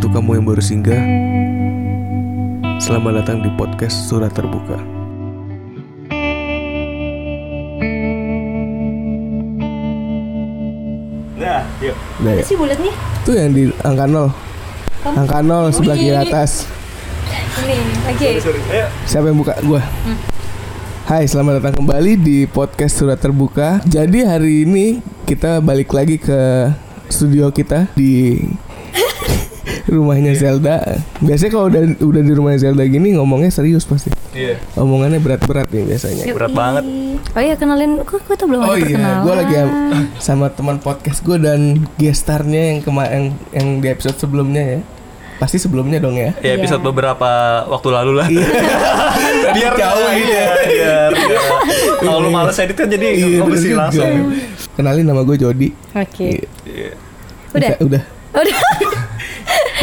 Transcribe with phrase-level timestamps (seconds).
[0.00, 0.96] Untuk kamu yang baru singgah,
[2.80, 4.80] selamat datang di podcast Surat Terbuka.
[11.36, 11.92] Nah, yuk.
[12.16, 12.40] Ya?
[12.40, 12.96] sih bulatnya?
[12.96, 14.32] Itu yang di angka 0
[15.04, 16.64] Angka 0 sebelah kiri atas
[17.60, 17.76] Ini,
[18.08, 18.28] oke.
[18.72, 18.88] Ayo.
[19.04, 19.60] Siapa yang buka?
[19.60, 19.84] Gua
[21.12, 26.72] Hai, selamat datang kembali di podcast Surat Terbuka Jadi hari ini kita balik lagi ke
[27.12, 28.48] studio kita di
[29.86, 30.82] rumahnya Zelda
[31.18, 34.62] Biasanya kalau udah, udah di rumahnya Zelda gini ngomongnya serius pasti Iya.
[34.74, 36.84] Omongannya berat-berat nih biasanya Berat banget.
[37.30, 39.20] Oh iya kenalin, kok gue tuh belum Oh ada iya, perkenalan.
[39.20, 39.54] gue lagi
[40.18, 41.60] sama teman podcast gue dan
[41.96, 44.80] gestarnya yang kema yang, yang di episode sebelumnya ya.
[45.36, 46.30] Pasti sebelumnya dong ya.
[46.38, 46.86] Ya episode Iya.
[46.86, 47.30] beberapa
[47.66, 48.28] waktu lalu lah.
[49.56, 50.50] biar Jauh gitu iya, ya.
[50.62, 51.50] biar nggak-
[51.98, 53.78] Kalau lu males edit kan jadi Iya, mesti juga.
[53.82, 54.10] langsung.
[54.72, 55.68] Kenalin nama gue Jody.
[55.90, 56.44] Oke.
[56.62, 56.92] Iya.
[57.50, 57.70] Udah.
[57.72, 58.02] Bisa- Udah.
[58.30, 58.58] Udah.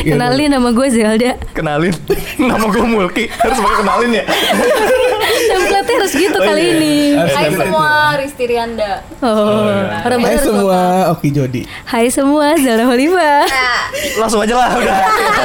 [0.07, 1.31] Iya, kenalin nama gue Zelda.
[1.52, 1.91] Kenalin.
[2.40, 3.27] Nama gue Mulki.
[3.27, 4.23] Harus pakai kenalin ya.
[5.51, 6.71] Template harus gitu kali iya.
[6.79, 6.95] ini.
[7.20, 9.04] Hai semua, Risti Rianda.
[9.20, 9.67] Oh,
[10.07, 10.79] orang Hai semua,
[11.12, 11.62] Oki Jody.
[11.84, 13.43] Hai semua, Zelda Oliva.
[14.15, 14.95] Langsung aja lah udah.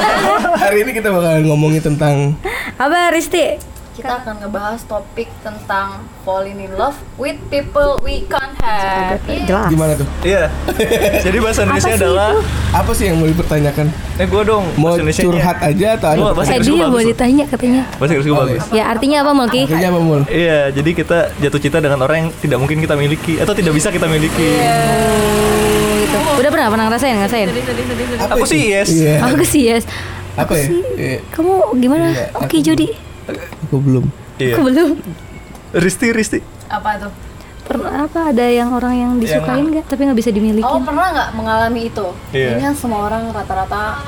[0.63, 2.39] Hari ini kita bakal ngomongin tentang
[2.79, 3.72] Apa Risti?
[4.03, 9.15] Kita akan ngebahas topik tentang falling in love with people we can't have.
[9.23, 9.47] Iya.
[9.47, 9.71] Jelas.
[9.71, 10.07] gimana tuh?
[10.19, 10.51] Iya.
[11.23, 12.35] Jadi bahasa Indonesia sih adalah
[12.75, 13.87] Apa sih yang mau dipertanyakan?
[14.19, 16.19] eh gue dong Mau curhat aja atau ada?
[16.19, 17.81] Gua bahasa Tadi Inggris gue yang mau ditanya katanya.
[17.95, 18.63] Bahasa Inggris gue bagus.
[18.75, 19.61] Ya artinya apa Mulki?
[19.63, 20.21] Akhirnya apa mul?
[20.27, 23.87] Iya, jadi kita jatuh cinta dengan orang yang tidak mungkin kita miliki atau tidak bisa
[23.87, 24.49] kita miliki.
[24.59, 26.17] Oh, gitu.
[26.43, 27.47] Udah pernah pernah ngerasain ngerasain?
[28.27, 28.51] Aku itu?
[28.51, 28.89] sih yes.
[28.91, 29.15] Iya.
[29.23, 29.87] Aku sih yes.
[30.35, 30.67] Apa ya?
[30.99, 31.17] Iya.
[31.31, 32.11] Kamu gimana?
[32.11, 33.12] Iya, Oke aku- Jody.
[33.69, 34.05] Aku belum.
[34.37, 34.55] Iya.
[34.57, 34.89] Aku belum.
[35.73, 36.39] Risti, Risti.
[36.69, 37.11] Apa tuh?
[37.63, 40.67] Pernah apa ada yang orang yang disukain nggak tapi nggak bisa dimiliki?
[40.67, 42.07] Oh pernah nggak mengalami itu?
[42.35, 42.59] Iya.
[42.59, 44.03] Ini kan semua orang rata-rata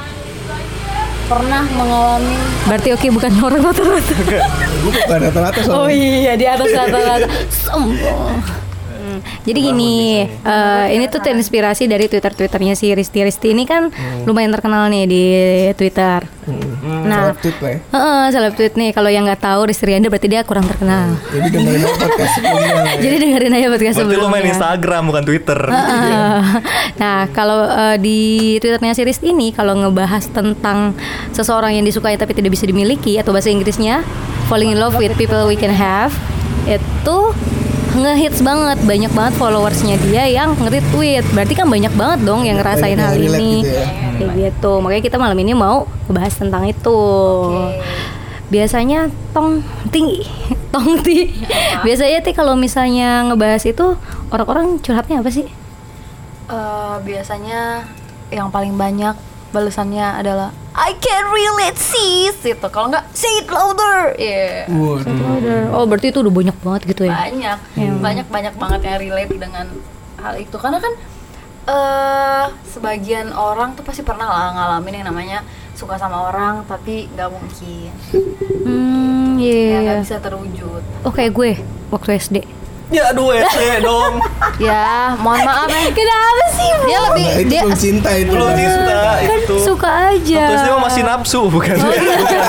[1.25, 2.35] pernah mengalami.
[2.67, 4.15] Berarti oke bukan orang rata-rata.
[4.83, 5.59] Bukan rata-rata.
[5.71, 7.27] Oh iya di atas rata-rata.
[7.63, 8.64] Sombong.
[9.25, 13.89] Hmm, Jadi gini, eh, ini tuh terinspirasi dari Twitter-twitternya si Risti Risti ini kan
[14.23, 15.23] lumayan terkenal nih di
[15.73, 16.21] Twitter.
[16.85, 17.79] Nah, Seleb tweet lah ya.
[17.89, 18.89] Heeh, seleb tweet nih.
[18.93, 21.17] Kalau yang nggak tahu Risti Rianda berarti dia kurang terkenal.
[21.33, 22.93] Jadi dengerin aja podcast sebelumnya.
[23.01, 24.53] Jadi dengerin aja podcast Berarti lu main sebelumnya.
[24.53, 25.59] Instagram bukan Twitter.
[25.65, 26.37] Heeh.
[27.01, 28.19] nah, kalau eh, di
[28.61, 30.93] Twitternya si Risti ini kalau ngebahas tentang
[31.33, 34.05] seseorang yang disukai tapi tidak bisa dimiliki atau bahasa Inggrisnya
[34.45, 36.13] falling in love with people we can have
[36.65, 37.17] itu
[37.95, 41.25] ngehits banget banyak banget followersnya dia yang nge-retweet.
[41.31, 43.63] Berarti kan banyak banget dong yang ngerasain hal ini.
[43.63, 43.87] gitu ya.
[44.19, 44.71] kayak gitu.
[44.83, 47.01] Makanya kita malam ini mau ngebahas tentang itu.
[48.51, 50.27] Biasanya tong tinggi
[50.75, 51.31] tong ti.
[51.87, 53.95] Biasanya tuh kalau misalnya ngebahas itu
[54.29, 55.47] orang-orang curhatnya apa sih?
[56.45, 57.87] Eh, biasanya
[58.29, 59.15] yang paling banyak
[59.55, 62.67] balasannya adalah I can relate sis itu.
[62.67, 64.11] Kalau nggak say it louder.
[64.13, 64.67] Iya.
[64.67, 65.71] Waduh.
[65.71, 67.15] Oh berarti itu udah banyak banget gitu ya?
[67.15, 67.59] banyak
[68.03, 69.65] banyak banyak banget yang relate dengan
[70.19, 70.93] hal itu karena kan
[71.65, 75.39] eh sebagian orang tuh pasti pernah lah ngalamin yang namanya
[75.73, 77.89] suka sama orang tapi nggak mungkin
[78.61, 79.49] Hmm, iya.
[79.49, 79.77] ya iya.
[79.81, 81.51] nggak bisa terwujud Oh kayak gue
[81.89, 82.37] waktu SD.
[82.87, 84.21] Ya aduh SD dong.
[84.57, 86.69] ya mohon maaf ya Kenapa sih?
[86.85, 88.29] dia lebih Nah, itu dia belum cinta itu.
[88.29, 89.55] Belum cinta Kan itu.
[89.59, 90.43] suka aja.
[90.53, 91.75] SD mah masih nafsu bukan?
[91.75, 92.41] bukan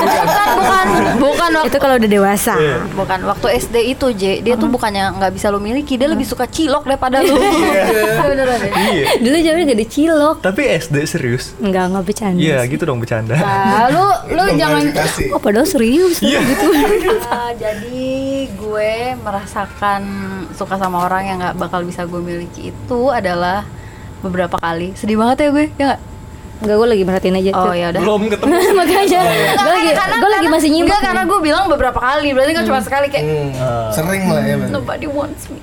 [0.53, 0.85] bukan
[1.17, 2.53] bukan waktu Itu kalau udah dewasa.
[2.55, 2.77] Iya.
[2.93, 6.45] bukan waktu SD itu J dia tuh bukannya nggak bisa lu miliki dia lebih suka
[6.45, 9.05] cilok daripada lu beneran ya Iya.
[9.19, 10.35] Dulu zamannya gak ada cilok.
[10.39, 11.43] Tapi SD serius?
[11.57, 12.37] Enggak, enggak bercanda.
[12.37, 13.35] Iya gitu dong bercanda.
[13.35, 14.83] Nah, lu lu jangan.
[15.29, 16.39] Oh padahal serius Iya.
[16.41, 16.67] gitu.
[17.27, 18.07] Ah, jadi
[18.49, 20.01] gue merasakan
[20.51, 23.63] suka sama orang yang nggak bakal bisa gue miliki itu adalah
[24.19, 26.01] beberapa kali sedih banget ya gue ya nggak
[26.57, 28.49] Enggak, gue lagi merhatiin aja oh ya udah Belum ketemu.
[28.81, 29.19] Makanya
[29.53, 30.85] gue lagi gue lagi masih nyimak.
[30.89, 33.89] enggak karena gue bilang beberapa kali berarti kan cuma sekali kayak Hmm, Ah.
[33.91, 34.55] Sering lah ya.
[34.57, 34.69] Bang.
[34.71, 35.61] nobody wants me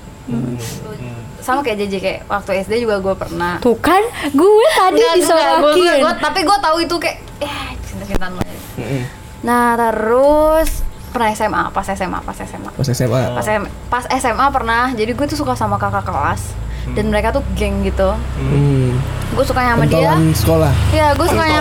[1.41, 6.41] sama kayak JJ kayak waktu SD juga gue pernah Tuh kan, gue tadi gue- tapi
[6.41, 7.53] gue tahu itu kayak ya
[7.83, 8.57] cinta-cintaan lo aja.
[8.79, 9.03] Mm-mm.
[9.43, 10.71] nah terus
[11.15, 13.19] pernah SMA pas SMA pas SMA Pas SMA.
[13.31, 16.43] pas SMA, pas SMA pernah jadi gue tuh suka sama kakak kelas
[16.91, 18.99] dan mereka tuh geng gitu Hmm.
[19.31, 20.73] gue sukanya sama dia Pentolan sekolah.
[20.91, 21.59] ya gue sukanya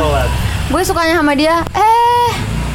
[0.65, 2.29] gue sukanya sama dia eh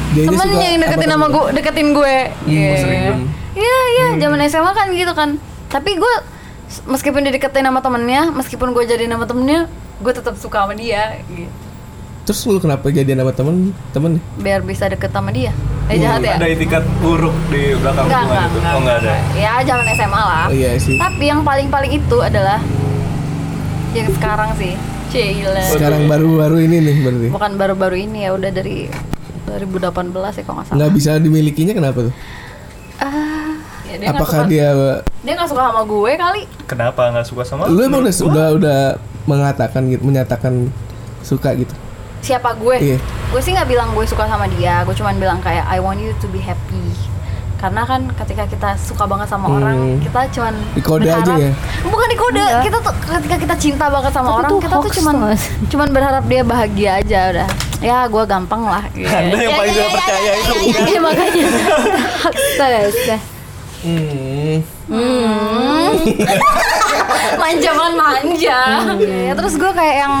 [0.09, 2.15] Dia suka yang deketin sama gue deketin gue
[2.47, 2.71] Iya.
[2.79, 3.27] sering.
[3.53, 5.35] iya iya zaman SMA kan gitu kan
[5.67, 6.13] tapi gue
[6.85, 9.67] meskipun dia deketin sama temennya meskipun gue jadi nama temennya
[9.99, 11.51] gue tetap suka sama dia gitu.
[12.29, 13.55] Terus lu kenapa jadian sama temen
[13.89, 14.11] temen?
[14.37, 15.49] biar bisa deket sama dia
[15.89, 18.57] eh jahat ya Ada etikat buruk di belakang Enggak, hubungan enggak, itu.
[18.61, 19.15] enggak, Oh enggak ada.
[19.33, 20.97] ya zaman SMA lah Oh iya sih.
[21.01, 22.61] tapi yang paling paling itu adalah
[23.97, 24.77] yang sekarang sih
[25.09, 25.57] Cila.
[25.73, 27.27] Sekarang baru-baru ini nih berarti.
[27.33, 28.85] Bukan baru-baru ini ya, udah dari
[29.49, 29.89] 2018
[30.37, 30.77] ya kalau nggak salah.
[30.77, 32.13] Nggak bisa dimilikinya kenapa tuh?
[33.01, 33.57] Ah,
[33.89, 34.69] ya dia Apakah suka, dia
[35.25, 36.41] dia nggak suka sama gue kali?
[36.69, 38.79] Kenapa nggak suka sama lu emang udah udah udah
[39.25, 40.69] mengatakan gitu, menyatakan
[41.25, 41.73] suka gitu.
[42.19, 42.75] Siapa gue?
[42.77, 42.97] Iya.
[43.29, 46.11] Gue sih nggak bilang gue suka sama dia, gue cuman bilang kayak I want you
[46.13, 46.91] to be happy.
[47.55, 49.57] Karena kan ketika kita suka banget sama Hmm.
[49.57, 51.51] orang, kita cuman Dikode aja berharap- ya?
[51.83, 52.63] Bukan dikode, Enggak.
[52.63, 55.41] kita tuh ketika kita cinta banget sama Tapi orang, kita tuh cuman tuh, Mas.
[55.67, 57.49] cuman berharap dia bahagia aja udah.
[57.79, 58.83] Ya, gue gampang lah.
[58.89, 59.07] gitu.
[59.11, 60.53] Anda yang paling tidak percaya itu?
[60.85, 61.45] Iya makanya.
[62.25, 63.17] Astaga.
[63.79, 64.55] Hmm.
[64.89, 65.91] Hmm.
[67.39, 68.59] manja manja.
[68.99, 70.13] Ya, terus gue kayak yang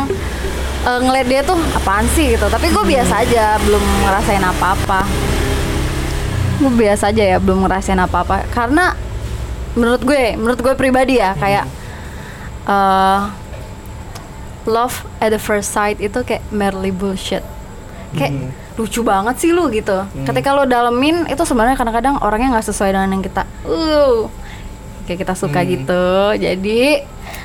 [0.85, 2.45] eh, ngeliat dia tuh apaan sih gitu.
[2.47, 5.01] Tapi gue biasa aja, belum ngerasain apa-apa.
[6.59, 8.47] Gue biasa aja ya, belum ngerasain apa-apa.
[8.51, 8.95] Karena
[9.75, 11.65] menurut gue, menurut gue pribadi ya, kayak
[12.67, 13.19] eh,
[14.69, 17.41] love at the first sight itu kayak merely bullshit.
[18.09, 20.07] Kayak lucu banget sih lu gitu.
[20.25, 24.25] Ketika lo dalemin itu sebenarnya kadang-kadang orangnya nggak sesuai dengan yang kita uh
[25.05, 26.33] kayak kita suka gitu.
[26.37, 27.03] Jadi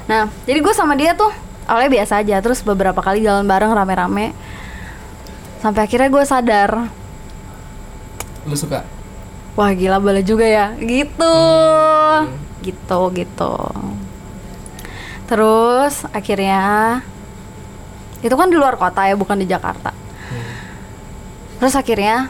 [0.08, 1.32] nah, jadi gue sama dia tuh
[1.64, 4.32] awalnya biasa aja, terus beberapa kali jalan bareng rame-rame.
[5.58, 6.70] Sampai akhirnya gue sadar,
[8.44, 8.84] Lu suka?
[9.54, 10.76] wah gila boleh juga ya.
[10.76, 11.36] Gitu.
[12.60, 13.54] Gitu gitu.
[15.24, 17.00] Terus akhirnya
[18.20, 19.92] itu kan di luar kota ya, bukan di Jakarta.
[21.56, 22.28] Terus akhirnya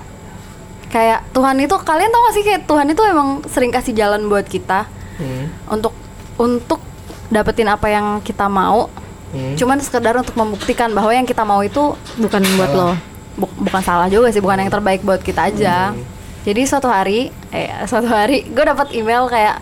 [0.87, 4.47] kayak Tuhan itu kalian tau gak sih kayak Tuhan itu emang sering kasih jalan buat
[4.47, 5.47] kita Hmm.
[5.71, 5.95] untuk
[6.35, 6.79] untuk
[7.31, 8.87] dapetin apa yang kita mau.
[9.35, 9.55] Hmm.
[9.55, 12.95] Cuman sekedar untuk membuktikan bahwa yang kita mau itu Bukan buat lo.
[13.35, 15.91] bu- bukan salah juga sih, bukan yang terbaik buat kita aja.
[16.45, 19.59] Jadi suatu hari, eh suatu hari gue dapat email kayak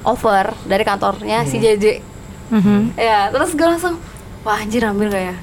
[0.00, 1.98] offer dari kantornya si JJ.
[2.48, 2.94] Mhm.
[2.94, 3.98] Ya, terus gue langsung,
[4.40, 5.36] wah anjir ambil gak ya?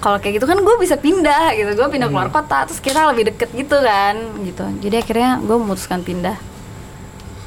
[0.00, 3.28] Kalau kayak gitu kan gue bisa pindah gitu, gue pindah keluar kota, terus kita lebih
[3.28, 4.64] deket gitu kan, gitu.
[4.80, 6.40] Jadi akhirnya gue memutuskan pindah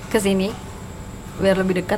[0.08, 0.54] ke sini
[1.36, 1.98] biar lebih deket.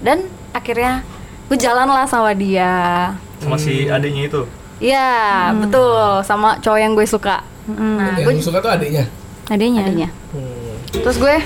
[0.00, 1.04] Dan akhirnya
[1.52, 3.12] gue jalan lah sama dia.
[3.44, 4.40] sama si adiknya itu.
[4.80, 7.44] Iya, betul, sama cowok yang gue suka.
[7.68, 9.04] Nah, Yang gue suka tuh adiknya.
[9.52, 9.84] Adanya.
[9.84, 10.08] adiknya.
[10.32, 10.80] Hmm.
[10.96, 11.36] Terus gue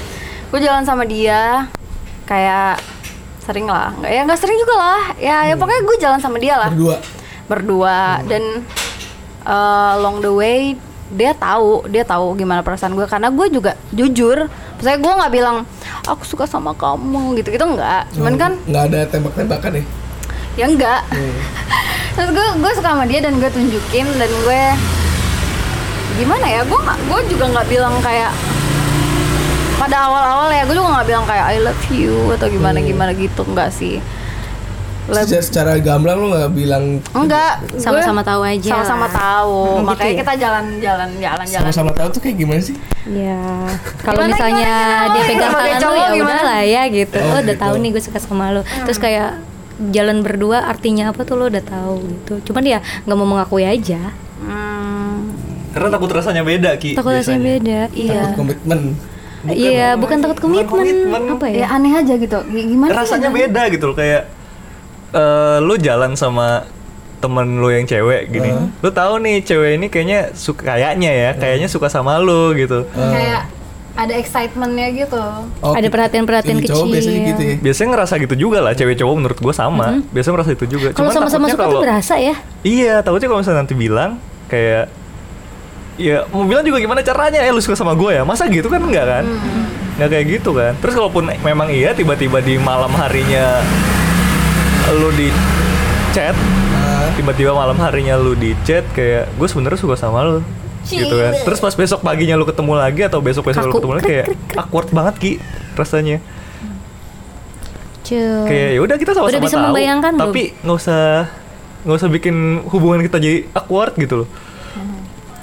[0.55, 1.67] gue jalan sama dia
[2.23, 2.79] kayak
[3.43, 5.03] sering lah, nggak ya nggak sering juga lah.
[5.19, 6.71] Ya, ya pokoknya gue jalan sama dia lah.
[6.71, 6.97] Berdua.
[7.51, 7.99] berdua
[8.31, 8.63] dan
[9.43, 13.05] uh, along the way dia tahu dia tahu gimana perasaan gue.
[13.05, 15.63] Karena gue juga jujur saya gue nggak bilang
[16.03, 17.51] aku suka sama kamu gitu.
[17.51, 18.13] Gitu nggak.
[18.13, 19.85] Cuman Oh, kan nggak ada tembak-tembakan ya.
[20.57, 21.37] ya enggak Hmm.
[22.17, 24.63] terus gue gue suka sama dia dan gue tunjukin dan gue
[26.17, 26.61] gimana ya?
[26.63, 28.33] Gue gue juga nggak bilang kayak
[29.77, 32.89] pada awal-awal ya gue juga nggak bilang kayak I love you atau gimana Hmm.
[32.89, 33.45] gimana gitu.
[33.45, 34.01] Enggak sih
[35.07, 39.87] Leb- Secara, secara gamblang lu nggak bilang enggak Sama-sama tahu aja sama-sama tahu Hmm, gitu
[39.87, 40.19] makanya ya?
[40.19, 42.75] kita jalan-jalan jalan-jalan sama-sama tahu tuh kayak gimana sih?
[43.07, 43.39] Ya,
[44.01, 46.27] kalau misalnya gimana, dia pegang tangan lu cowok ya gimana?
[46.33, 47.17] udah lah ya gitu.
[47.17, 47.63] Oh, Oh, udah gitu.
[47.63, 48.61] tahu nih gue suka sama lo.
[48.83, 49.31] Terus kayak
[49.87, 52.35] jalan berdua artinya apa tuh lo udah tahu gitu.
[52.45, 54.11] Cuman dia nggak mau mengakui aja.
[54.41, 55.31] Hmm,
[55.71, 56.95] Karena takut rasanya beda ki.
[56.95, 57.47] Takut rasanya biasanya.
[57.55, 57.81] beda.
[57.95, 58.21] Iya.
[58.25, 58.81] Takut komitmen.
[59.47, 60.67] Iya, bukan takut bukan komitmen.
[61.07, 61.23] komitmen.
[61.33, 61.67] Apa ya ya?
[61.71, 64.27] aneh aja gitu gimana Rasanya beda gitu loh kayak
[65.17, 66.69] eh lu jalan sama
[67.17, 68.53] temen lu yang cewek gini.
[68.53, 68.69] Heeh.
[68.85, 72.85] Lu tahu nih cewek ini kayaknya suka kayaknya ya, kayaknya suka sama lu gitu.
[72.93, 73.43] Eh, kayak
[73.97, 75.17] ada excitementnya gitu
[75.65, 76.93] oh, Ada perhatian-perhatian jadi cowok kecil.
[76.93, 77.55] biasanya gitu ya.
[77.65, 80.05] Biasanya ngerasa gitu juga lah cewek cowok menurut gua sama.
[80.13, 80.89] Biasanya ngerasa itu juga.
[80.93, 82.37] Kalau sama-sama suka tuh berasa ya.
[82.61, 84.21] Iya, takutnya kalau misalnya nanti bilang
[84.53, 84.93] kayak
[85.97, 88.85] ya mau bilang juga gimana caranya ya lu suka sama gue ya masa gitu kan
[88.85, 89.25] enggak kan
[89.97, 93.65] nggak kayak gitu kan terus kalaupun memang iya tiba-tiba di malam harinya
[94.95, 95.29] lu di
[96.15, 96.37] chat
[96.77, 100.41] Ah, tiba-tiba malam harinya lu di chat kayak gue sebenarnya suka sama lu
[100.87, 101.35] gitu kan.
[101.43, 104.89] Terus pas besok paginya lu ketemu lagi atau besok besok lu ketemu lagi kayak awkward
[104.95, 105.33] banget ki
[105.75, 106.23] rasanya.
[108.07, 108.23] Cuy.
[108.47, 111.27] kayak ya udah kita sama-sama Udah bisa tahu membayangkan tapi nggak usah
[111.83, 114.29] nggak usah bikin hubungan kita jadi awkward gitu loh.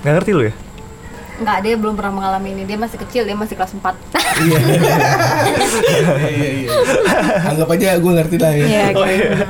[0.08, 0.54] Nggak ngerti lo ya
[1.34, 2.64] Enggak, dia belum pernah mengalami ini.
[2.64, 3.82] Dia masih kecil, dia masih kelas 4.
[4.40, 4.58] Iya.
[6.24, 6.70] Iya iya.
[7.48, 8.66] Anggap aja gue ngerti lah ya.
[8.66, 9.46] Iya, oh iya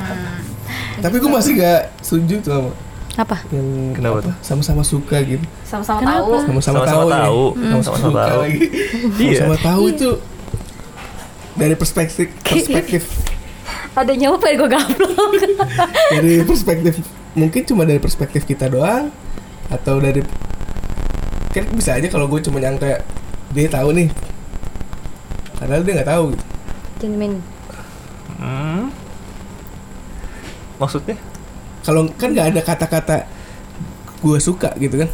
[1.00, 2.70] Tapi gue masih gak setuju tuh sama
[3.16, 3.38] Apa?
[3.50, 4.34] yang Kenapa apa, tuh?
[4.42, 5.44] sama-sama suka gitu.
[5.64, 6.32] Sama-sama tahu.
[6.42, 7.04] Sama-sama Sama-sama tahu.
[7.04, 7.16] ya.
[7.20, 7.44] tahu.
[7.84, 8.40] Sama-sama tahu.
[8.42, 8.60] lagi.
[9.18, 9.38] Iya.
[9.38, 10.10] Sama-sama tahu itu
[11.54, 13.04] dari perspektif perspektif
[13.94, 15.32] Ada nyawa pengen gue gaplok.
[16.12, 16.94] dari perspektif
[17.34, 19.14] mungkin cuma dari perspektif kita doang
[19.68, 20.26] atau dari
[21.54, 23.06] kan bisa aja kalau gue cuma nyangka
[23.54, 24.10] dia tahu nih
[25.56, 26.46] padahal dia nggak tahu gitu
[27.14, 27.34] main.
[28.42, 28.88] Hmm.
[30.82, 31.20] maksudnya
[31.84, 33.28] Kalau kan nggak ada kata-kata
[34.24, 35.12] gue suka gitu kan.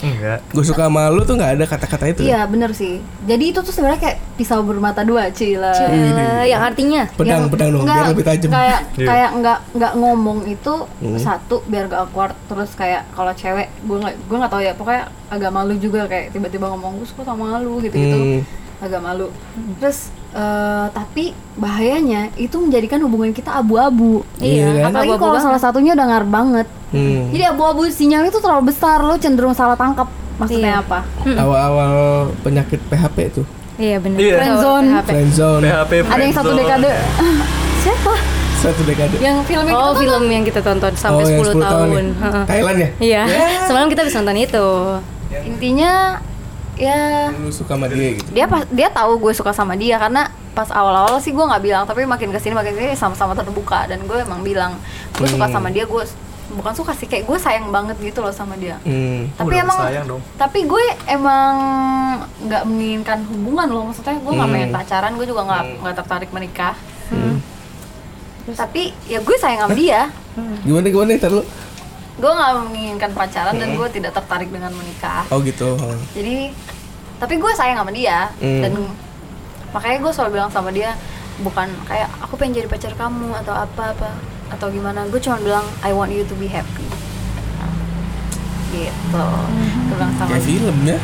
[0.00, 2.20] Enggak Gue suka sama lu tuh nggak ada kata-kata itu.
[2.24, 2.98] Iya bener sih.
[3.24, 5.70] Jadi itu tuh sebenarnya kayak pisau bermata dua, Cila.
[5.86, 8.50] Eh, yang artinya Pedang, Yang- pedang dong, enggak, biar lebih tajam.
[8.50, 9.06] Kayak Iya.
[9.06, 11.16] kayak nggak nggak ngomong itu Hmm.
[11.16, 12.34] satu biar gak awkward.
[12.44, 16.30] Terus kayak kalau cewek gue nggak gue nggak tahu ya pokoknya agak malu juga kayak
[16.30, 18.18] tiba-tiba ngomong gue suka sama lu gitu gitu.
[18.18, 18.40] Hmm.
[18.80, 19.30] Agak malu.
[19.78, 21.24] Terus eh, tapi
[21.54, 24.26] bahayanya itu menjadikan hubungan kita abu-abu.
[24.36, 24.90] Iya kan?
[24.90, 25.46] Apalagi Abu-abu kalau banget.
[25.48, 26.66] salah satunya udah ngarep banget.
[26.90, 27.22] Hmm.
[27.30, 30.06] Jadi abu-abu sinyal itu terlalu besar, lo cenderung salah tangkap.
[30.34, 30.82] Maksudnya Iya.
[30.82, 30.98] apa?
[31.24, 31.94] Awal-awal
[32.42, 33.46] penyakit PHP tuh.
[33.74, 34.18] Iya benar.
[34.18, 34.34] Iya.
[34.36, 34.86] Friendzone.
[34.88, 35.08] PHP.
[35.08, 35.64] Friendzone.
[35.64, 36.58] PHP Ada yang satu friendzone.
[36.60, 36.90] dekade.
[37.84, 38.12] Siapa?
[38.56, 39.16] Satu dekade.
[39.18, 40.00] Yang filmnya kita Oh tonton?
[40.00, 41.62] film yang kita tonton sampai oh, yang 10, 10 tahun.
[41.62, 41.90] tahun.
[41.92, 42.22] ya?
[42.24, 42.44] Heeh.
[42.44, 42.88] Thailand ya?
[42.98, 43.22] Iya.
[43.64, 44.66] Semalam kita bisa nonton itu.
[45.44, 45.92] Intinya
[46.76, 48.28] ya Lu suka sama dia gitu.
[48.30, 51.82] dia pas dia tahu gue suka sama dia karena pas awal-awal sih gue nggak bilang
[51.82, 54.78] tapi makin ke sini makin ke sini sama-sama terbuka dan gue emang bilang
[55.12, 55.54] gue suka Hmm.
[55.54, 56.02] sama dia gue
[56.52, 59.30] bukan suka sih kayak gue sayang banget gitu loh sama dia Hmm.
[59.32, 60.22] tapi udah emang sayang dong.
[60.34, 61.54] tapi gue emang
[62.40, 64.56] nggak menginginkan hubungan loh maksudnya gue nggak Hmm.
[64.56, 66.74] pengen pacaran gue juga nggak nggak tertarik menikah
[68.46, 70.10] tapi ya gue sayang sama dia
[70.60, 71.42] Gimana gimana ntar lu?
[72.14, 75.74] Gue nggak menginginkan pacaran dan gue tidak tertarik dengan menikah Oh gitu.
[76.10, 76.54] jadi
[77.16, 78.60] tapi gue sayang sama dia Hmm.
[78.60, 78.72] dan
[79.70, 80.94] makanya gue selalu bilang sama dia
[81.36, 84.10] bukan kayak aku pengen jadi pacar kamu atau apa apa
[84.48, 86.86] atau gimana gue cuma bilang I want you to be happy
[87.56, 87.70] Nah,
[88.70, 89.26] gitu
[89.84, 90.98] gue bilang sama Kayak dia film ya.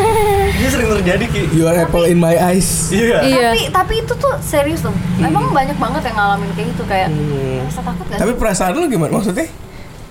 [0.58, 1.42] Ini sering terjadi ki.
[1.52, 2.88] You are apple in my eyes.
[2.90, 3.18] Iya.
[3.22, 3.48] Iya.
[3.50, 7.64] tapi tapi itu tuh serius tuh emang banyak banget yang ngalamin kayak gitu kayak Hmm.
[7.64, 8.38] rasa takut gak Tapi sih?
[8.38, 9.12] perasaan lu gimana?
[9.14, 9.48] Maksudnya?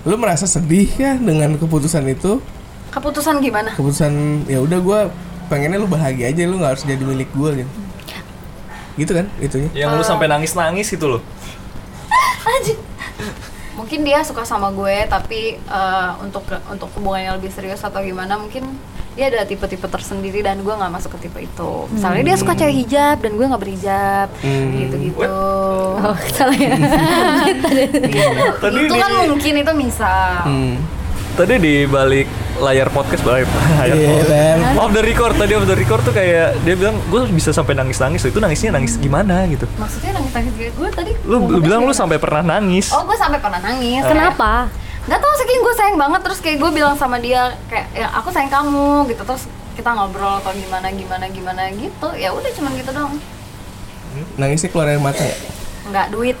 [0.04, 2.40] Lu merasa sedih ya dengan keputusan itu?
[2.90, 5.00] keputusan gimana Keputusan ya udah gua
[5.46, 7.70] pengennya lu bahagia aja lu nggak harus jadi milik gua gitu.
[8.98, 9.70] Gitu kan itunya.
[9.72, 11.22] Yang lu sampai nangis-nangis gitu loh.
[13.80, 18.36] mungkin dia suka sama gue tapi eh, untuk untuk hubungan yang lebih serius atau gimana
[18.36, 18.76] mungkin
[19.20, 22.72] dia ada tipe-tipe tersendiri dan gue nggak masuk ke tipe itu misalnya dia suka cewek
[22.78, 24.72] hijab dan gue nggak berhijab Hmm.
[24.74, 25.20] gitu gitu
[26.00, 26.72] Oh salah ya.
[28.56, 30.74] Tadi itu di- kan mungkin itu misal Hmm.
[31.30, 32.26] Tadi di balik
[32.58, 33.46] layar podcast balik
[33.80, 34.24] layar Iya.
[34.26, 34.60] Bang.
[34.78, 38.24] Off the record tadi off the record tuh kayak dia bilang gue bisa sampai nangis-nangis
[38.24, 39.64] itu nangisnya nangis gimana gitu.
[39.76, 42.90] maksudnya nangis nangis gue tadi Lu, lu bilang lu sampai pernah nangis.
[42.90, 44.68] oh gue sampai pernah nangis Kenapa?
[45.10, 48.30] Nggak tahu saking gue sayang banget terus kayak gue bilang sama dia kayak ya aku
[48.30, 52.90] sayang kamu gitu terus kita ngobrol atau gimana gimana gimana gitu ya udah cuman gitu
[52.92, 53.14] dong
[54.36, 55.34] Nangisnya keluar air mata ya?
[55.84, 56.38] nggak duit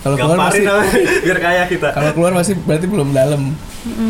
[0.00, 0.62] Kalau keluar masih
[1.24, 1.90] biar kaya kita.
[1.90, 3.54] kalau keluar masih berarti belum dalam.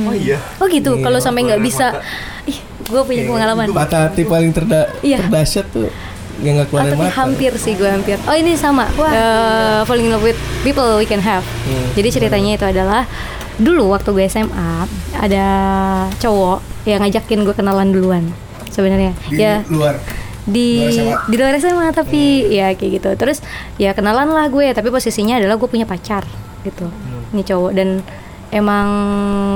[0.05, 0.41] Oh iya.
[0.57, 0.97] Oh gitu.
[0.97, 2.05] Iya, Kalau sampai nggak bisa, mata.
[2.45, 3.65] ih, gue punya pengalaman.
[3.71, 5.21] Mata hati paling terda Iya.
[5.21, 5.89] terdahsyat tuh
[6.41, 7.15] yang nggak keluar Ah, tapi mata.
[7.15, 8.17] hampir sih gue hampir.
[8.23, 8.89] Oh ini sama.
[8.89, 11.45] Eh, falling in love with people we can have.
[11.63, 11.87] Hmm.
[11.93, 13.05] Jadi ceritanya itu adalah
[13.55, 15.47] dulu waktu gue SMA ada
[16.17, 18.25] cowok yang ngajakin gue kenalan duluan.
[18.67, 20.01] Sebenarnya Di ya luar.
[20.43, 21.19] di luar SMA.
[21.23, 23.11] di luar SMA tapi ya kayak gitu.
[23.15, 23.39] Terus
[23.77, 24.73] ya kenalan lah gue.
[24.73, 26.25] Tapi posisinya adalah gue punya pacar
[26.63, 26.89] gitu.
[27.31, 28.01] Ini cowok dan
[28.51, 28.87] emang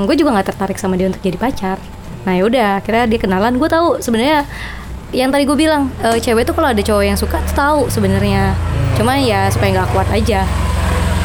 [0.05, 1.81] gue juga nggak tertarik sama dia untuk jadi pacar.
[2.23, 3.57] Nah yaudah akhirnya dia kenalan.
[3.57, 4.45] Gue tahu sebenarnya
[5.15, 8.57] yang tadi gue bilang eh, cewek tuh kalau ada cowok yang suka tuh tahu sebenarnya.
[8.99, 10.43] Cuma ya supaya nggak kuat aja.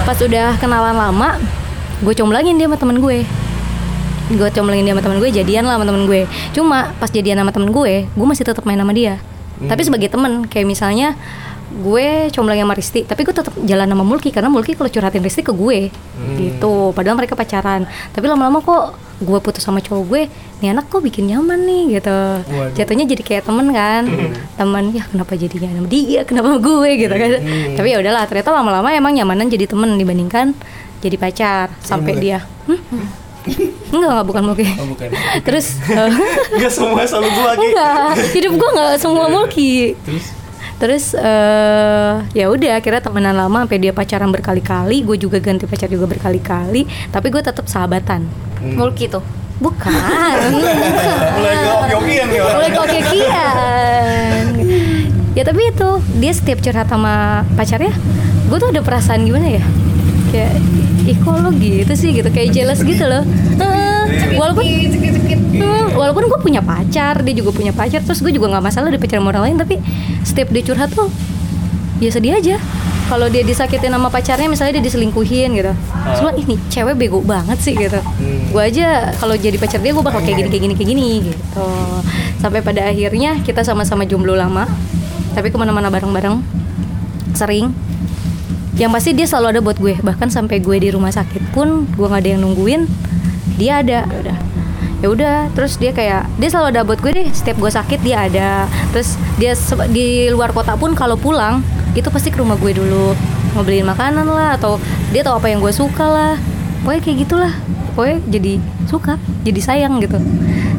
[0.05, 1.37] Pas udah kenalan lama
[2.01, 3.25] gue comblangin dia sama temen gue.
[4.31, 6.21] Gue comblangin dia sama temen gue jadian lah sama temen gue.
[6.53, 9.17] Cuma pas jadian sama temen gue gue masih tetap main sama dia.
[9.61, 11.13] Tapi sebagai temen kayak misalnya
[11.71, 15.41] gue comblangin sama Risti tapi gue tetap jalan sama Mulki karena Mulki kalau curhatin Risti
[15.41, 15.87] ke gue
[16.37, 16.91] gitu.
[16.91, 17.87] Padahal mereka pacaran.
[18.11, 18.83] Tapi lama-lama kok
[19.21, 20.21] gue putus sama cowok gue
[20.61, 22.17] nih anak kok bikin nyaman nih gitu.
[22.41, 22.73] Waduh.
[22.75, 24.03] jatuhnya jadi kayak temen kan.
[24.59, 26.21] Teman ya kenapa jadinya sama dia?
[26.27, 26.89] Kenapa sama gue?
[26.99, 27.29] gitu kan.
[27.79, 30.53] Tapi ya udahlah ternyata lama-lama emang nyamanan jadi temen dibandingkan
[31.01, 32.43] jadi pacar sampai dia.
[32.69, 32.77] Hmm?
[33.89, 34.65] enggak enggak bukan Mulki.
[34.77, 35.09] Oh bukan.
[35.41, 35.81] terus
[36.53, 37.65] Enggak semua selalu gua lagi.
[37.65, 39.97] enggak hidup gue nggak semua Mulki.
[40.05, 40.25] Terus
[40.81, 45.85] terus eh ya udah akhirnya temenan lama sampai dia pacaran berkali-kali gue juga ganti pacar
[45.85, 48.25] juga berkali-kali tapi gue tetap sahabatan.
[48.65, 49.21] Mulki tuh?
[49.61, 50.41] Bukan.
[51.37, 52.01] Mulai orang.
[52.57, 54.45] mulai kokekian
[55.31, 57.93] ya tapi itu dia setiap curhat sama pacarnya
[58.49, 59.63] gue tuh ada perasaan gimana ya?
[60.33, 60.57] Kayak
[61.05, 62.09] ih kok lo gitu sih?
[62.09, 63.21] Gitu kayak jealous gitu loh
[64.35, 64.65] walaupun
[65.51, 68.97] Hmm, walaupun gue punya pacar dia juga punya pacar terus gue juga nggak masalah dia
[68.97, 69.75] pacaran sama orang lain tapi
[70.23, 71.11] setiap dia curhat tuh
[71.99, 72.55] ya sedih aja.
[73.11, 75.75] Kalau dia disakitin sama pacarnya misalnya dia diselingkuhin gitu.
[76.15, 77.99] Cuma ini cewek bego banget sih gitu.
[78.55, 81.67] Gue aja kalau jadi pacar dia gue bakal kayak gini kayak gini kayak gini gitu.
[82.39, 84.63] Sampai pada akhirnya kita sama-sama jomblo lama
[85.35, 86.39] tapi ke mana-mana bareng-bareng
[87.35, 87.75] sering.
[88.79, 92.07] Yang pasti dia selalu ada buat gue bahkan sampai gue di rumah sakit pun gue
[92.07, 93.10] nggak ada yang nungguin
[93.59, 94.37] dia ada udah.
[95.01, 98.29] Ya udah terus dia kayak dia selalu ada buat gue deh setiap gue sakit dia
[98.29, 98.69] ada.
[98.93, 99.57] Terus dia
[99.89, 101.65] di luar kota pun kalau pulang
[101.97, 103.17] itu pasti ke rumah gue dulu.
[103.57, 104.77] Ngebeliin makanan lah atau
[105.09, 106.35] dia tahu apa yang gue suka lah.
[106.85, 107.53] Pokoknya kayak gitulah.
[107.97, 108.53] Pokoknya jadi
[108.85, 110.21] suka jadi sayang gitu.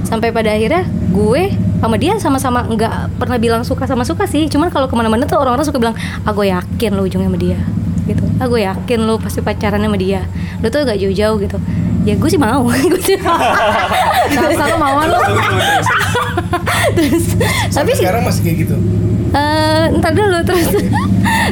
[0.07, 4.47] Sampai pada akhirnya gue sama dia sama-sama nggak pernah bilang suka sama suka sih.
[4.47, 7.59] Cuman kalau ke mana-mana tuh orang-orang suka bilang ah yakin lo ujungnya sama dia.
[8.07, 8.23] Gitu.
[8.39, 10.23] Ah yakin lo pasti pacarannya sama dia.
[10.63, 11.59] Lo tuh gak jauh-jauh gitu
[12.03, 12.67] ya gue sih mau.
[12.91, 13.39] Gue sih mau.
[13.39, 15.21] Nah, selalu mau lu.
[16.93, 17.39] terus
[17.73, 18.77] tapi sekarang masih kayak gitu.
[19.33, 20.69] eh ntar dulu terus.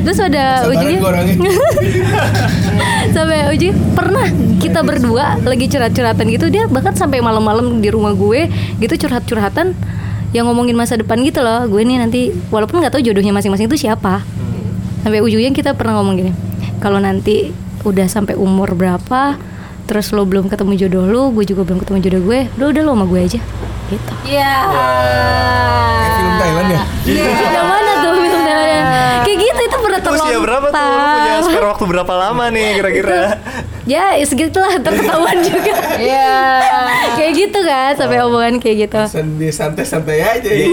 [0.05, 1.35] Terus ada ujungnya gue orangnya.
[3.17, 4.27] sampai ujung pernah
[4.61, 8.53] kita berdua lagi curhat-curhatan gitu dia bahkan sampai malam-malam di rumah gue
[8.83, 9.73] gitu curhat-curhatan
[10.37, 11.65] yang ngomongin masa depan gitu loh.
[11.71, 14.21] Gue nih nanti walaupun nggak tahu jodohnya masing-masing itu siapa.
[15.01, 16.33] Sampai ujungnya kita pernah ngomong gini
[16.85, 17.49] kalau nanti
[17.81, 19.41] udah sampai umur berapa
[19.91, 22.93] terus lo belum ketemu jodoh lo gue juga belum ketemu jodoh gue udah udah lo
[22.95, 23.41] sama gue aja
[23.91, 24.53] gitu Iya.
[25.91, 26.83] Kayak film Thailand ya.
[27.51, 28.87] yang mana tuh film Thailand
[29.27, 30.79] kayak gitu itu pernah Itu usia berapa tuh?
[30.79, 33.21] Lu punya spare waktu berapa lama nih kira-kira?
[33.89, 35.75] Ya segitulah terketahuan juga.
[35.97, 36.33] Iya.
[37.17, 39.01] kayak gitu kan sampai omongan kayak gitu.
[39.51, 40.51] Santai-santai aja.
[40.51, 40.67] Ya.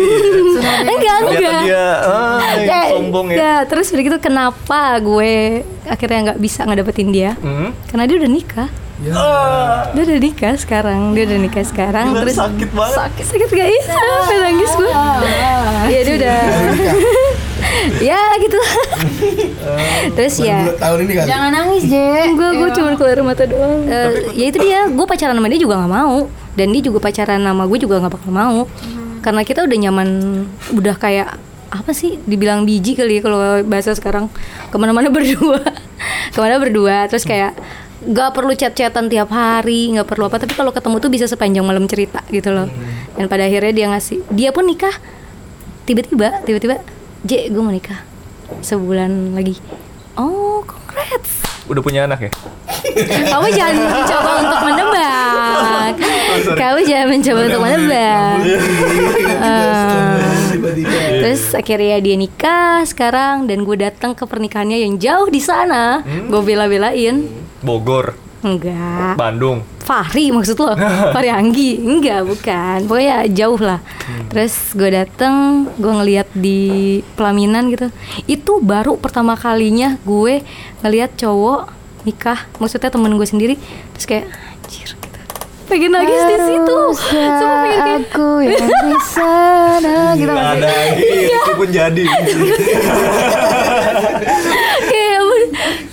[0.88, 1.62] enggak enggak.
[1.64, 3.38] dia ah, ya, sombong ya.
[3.38, 7.32] ya, terus udah gitu kenapa gue akhirnya nggak bisa ngedapetin dia?
[7.40, 7.72] Hmm?
[7.88, 8.70] karena dia udah nikah.
[8.98, 9.14] Ya.
[9.14, 12.98] Ah, dia udah nikah sekarang dia udah nikah sekarang gila, terus sakit banget.
[12.98, 13.94] sakit sakit gak bisa
[14.42, 14.92] nangis gue
[15.86, 16.40] ya dia udah
[18.02, 18.60] ya gitu.
[20.16, 21.26] Terus Baru ya tahun ini kan.
[21.28, 22.08] Jangan nangis, Je.
[22.34, 23.86] gue gue cuma keluar mata doang.
[23.86, 26.28] Eh, ya itu dia gue pacaran sama dia juga nggak mau.
[26.58, 28.60] Dan dia juga pacaran sama gue juga nggak bakal mau.
[29.22, 30.10] Karena kita udah nyaman
[30.74, 31.30] udah kayak
[31.68, 34.32] apa sih dibilang biji kali ya kalau bahasa sekarang.
[34.72, 35.62] Ke mana-mana berdua.
[36.34, 37.06] Ke mana berdua.
[37.12, 37.54] Terus kayak
[37.98, 40.42] nggak perlu chat-chatan tiap hari nggak perlu apa.
[40.42, 42.70] Tapi kalau ketemu tuh bisa sepanjang malam cerita gitu loh.
[43.20, 44.94] Dan pada akhirnya dia ngasih dia pun nikah.
[45.88, 46.84] Tiba-tiba tiba-tiba
[47.28, 48.08] J gue mau nikah.
[48.63, 49.60] Sebulan lagi.
[50.16, 51.44] Oh congrats.
[51.68, 52.32] Udah punya anak ya?
[53.36, 55.92] kamu jangan mencoba untuk menebak.
[56.56, 58.38] Kamu jangan mencoba untuk menebak.
[60.48, 61.00] Tiba-tiba.
[61.20, 66.08] terus akhirnya dia nikah sekarang dan gue datang ke pernikahannya yang jauh di sana.
[66.08, 67.28] Gue bela-belain.
[67.60, 69.20] Bogor, enggak.
[69.20, 69.77] Bandung.
[69.88, 70.76] Fahri maksud lo?
[71.15, 71.80] Fahri Anggi?
[71.80, 72.78] Enggak bukan.
[72.84, 73.80] Pokoknya jauh lah.
[74.28, 76.60] Terus gue dateng gue ngeliat di
[77.15, 77.88] pelaminan gitu.
[78.28, 80.43] Itu baru pertama kalinya gue
[80.84, 81.71] ngeliat cowok
[82.04, 82.52] nikah.
[82.60, 83.56] Maksudnya temen gue sendiri.
[83.95, 85.19] Terus kayak anjir gitu.
[85.71, 86.78] Pengen nangis di situ.
[86.91, 88.60] Sumpah pengen kayak aku yang
[88.91, 90.69] di sana gitu Nggak ada
[91.32, 92.04] itu pun jadi.
[94.84, 95.21] kayak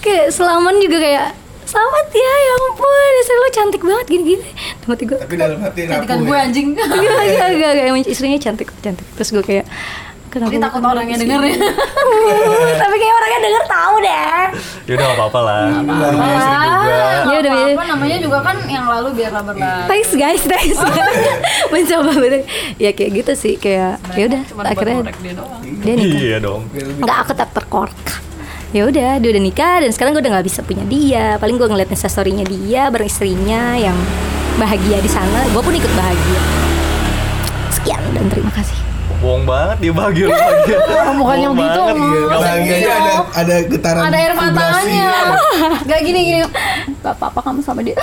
[0.02, 1.26] kayak selaman juga kayak
[1.74, 4.46] selamat ya ya ampun istri lo cantik banget gini-gini
[4.78, 6.44] tempat gue Tapi dalam hati Cantikan rapuh gue ya.
[6.46, 6.66] anjing.
[6.70, 9.06] Enggak, enggak, enggak, enggak, emang istrinya cantik, cantik.
[9.14, 9.66] Terus gue kayak
[10.28, 11.22] kenapa Tapi takut orangnya sih?
[11.24, 11.54] denger ya.
[12.82, 14.42] Tapi kayak orangnya denger tahu deh.
[14.84, 15.62] Ya udah nggak apa-apa lah.
[15.80, 16.94] Udah punya istri juga.
[17.24, 17.84] Ya udah, apa, ya.
[17.88, 19.82] namanya juga kan yang lalu biarlah berlalu.
[19.88, 20.78] Thanks guys, thanks.
[21.72, 22.42] Mencoba bener.
[22.76, 25.60] Ya kayak gitu sih, kayak ya udah akhirnya dia doang.
[25.82, 26.20] dia nikah.
[26.20, 26.62] Iya dong.
[27.00, 28.02] Enggak aku tak terkorek.
[28.74, 31.38] Ya udah, dia udah nikah dan sekarang gue udah nggak bisa punya dia.
[31.38, 33.94] Paling gue ngeliat instastorynya dia bareng istrinya yang
[34.58, 35.46] bahagia di sana.
[35.54, 36.40] Gue pun ikut bahagia.
[37.70, 38.74] Sekian dan terima kasih.
[39.22, 40.78] Bohong banget dia bahagia lu bahagia.
[41.22, 41.80] Mukanya begitu.
[41.87, 45.06] Iya, bahagianya ada ada getaran Ada air matanya.
[45.87, 46.38] Gak gini gini.
[47.03, 47.97] Gak apa-apa kamu sama dia.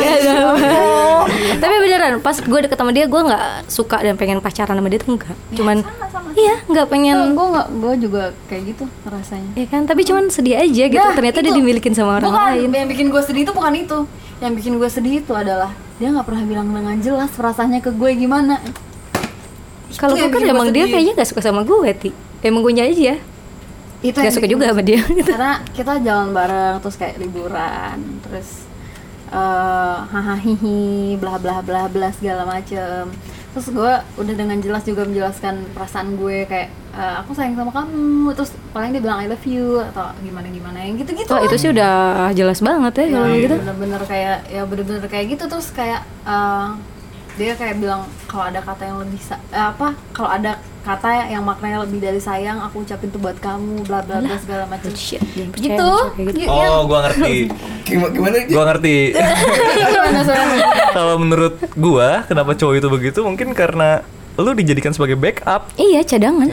[0.00, 0.36] Ya,
[1.60, 4.98] Tapi beneran pas gue deket sama dia gue nggak suka dan pengen pacaran sama dia
[5.00, 5.36] tuh enggak.
[5.56, 5.76] Cuman
[6.38, 7.36] iya nggak pengen.
[7.36, 9.50] gue nggak, gue juga kayak gitu rasanya.
[9.58, 11.00] Ya kan, tapi cuman sedih aja gitu.
[11.00, 12.68] Nah, Ternyata dia dimilikin sama orang bukan, lain.
[12.72, 13.98] Yang bikin gue sedih itu bukan itu.
[14.40, 18.10] Yang bikin gue sedih itu adalah dia nggak pernah bilang dengan jelas perasaannya ke gue
[18.16, 18.56] gimana.
[19.98, 22.10] Kalau gue kan emang dia kayaknya nggak suka sama gue, ti.
[22.40, 23.20] Emang gue aja.
[24.00, 25.00] Itu Gak suka juga sama dia.
[25.04, 25.28] Gitu.
[25.34, 28.48] karena kita jalan bareng terus kayak liburan terus
[29.30, 33.06] eh hahaha hihi bla bla bla bla segala macem
[33.50, 38.30] terus gue udah dengan jelas juga menjelaskan perasaan gue kayak eh, aku sayang sama kamu
[38.34, 41.56] terus paling dia bilang I love you atau gimana gimana yang gitu gitu Wah itu
[41.58, 43.54] sih udah jelas banget ya kalau gitu.
[43.58, 46.68] bener-bener kayak ya bener-bener kayak gitu terus kayak eh,
[47.36, 51.84] dia kayak bilang kalau ada kata yang lebih eh, apa kalau ada kata yang maknanya
[51.84, 55.90] lebih dari sayang aku ucapin tuh buat kamu bla bla bla segala macam gitu, gitu.
[56.40, 57.52] Yang- Oh, gua ngerti.
[57.86, 58.36] Gimana, gimana?
[58.48, 58.96] Gua ngerti.
[60.96, 63.20] Kalau menurut gua, kenapa cowok itu begitu?
[63.20, 64.00] Mungkin karena
[64.36, 65.68] lu dijadikan sebagai backup.
[65.76, 66.48] Iya cadangan.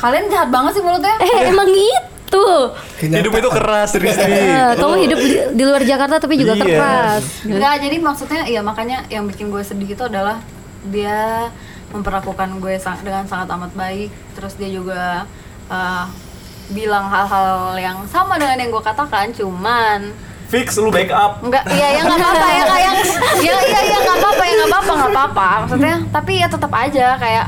[0.00, 1.92] kalian jahat banget sih mulutnya Eh emang gitu.
[2.30, 4.22] Tuh, Hidup itu keras, Rizky.
[4.22, 6.62] eh, kamu hidup di, di luar Jakarta tapi juga Iya.
[6.64, 7.24] keras.
[7.42, 10.38] Enggak, jadi maksudnya ya makanya yang bikin gue sedih itu adalah
[10.84, 11.50] dia
[11.90, 14.08] memperlakukan gue sang- dengan sangat amat baik.
[14.32, 15.26] Terus dia juga
[15.66, 16.04] eh,
[16.68, 20.14] bilang hal-hal yang sama dengan yang gue katakan, cuman
[20.46, 21.38] Fix lu backup.
[21.40, 22.94] enggak iya ya nggak apa-apa ya kayak
[23.38, 27.06] ya iya iya nggak apa-apa ya nggak apa-apa nggak apa-apa maksudnya tapi ya tetap aja
[27.16, 27.46] kayak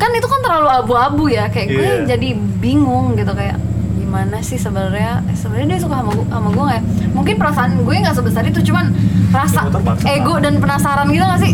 [0.00, 2.04] kan itu kan terlalu abu-abu ya kayak gue Iya.
[2.08, 3.60] jadi bingung gitu kayak
[3.94, 6.80] gimana sih sebenarnya eh, sebenarnya dia suka sama gue sama gue ya?
[7.10, 8.90] mungkin perasaan gue nggak sebesar itu cuman
[9.30, 9.68] rasa
[10.00, 11.52] Ya, ego dan penasaran gitu gak sih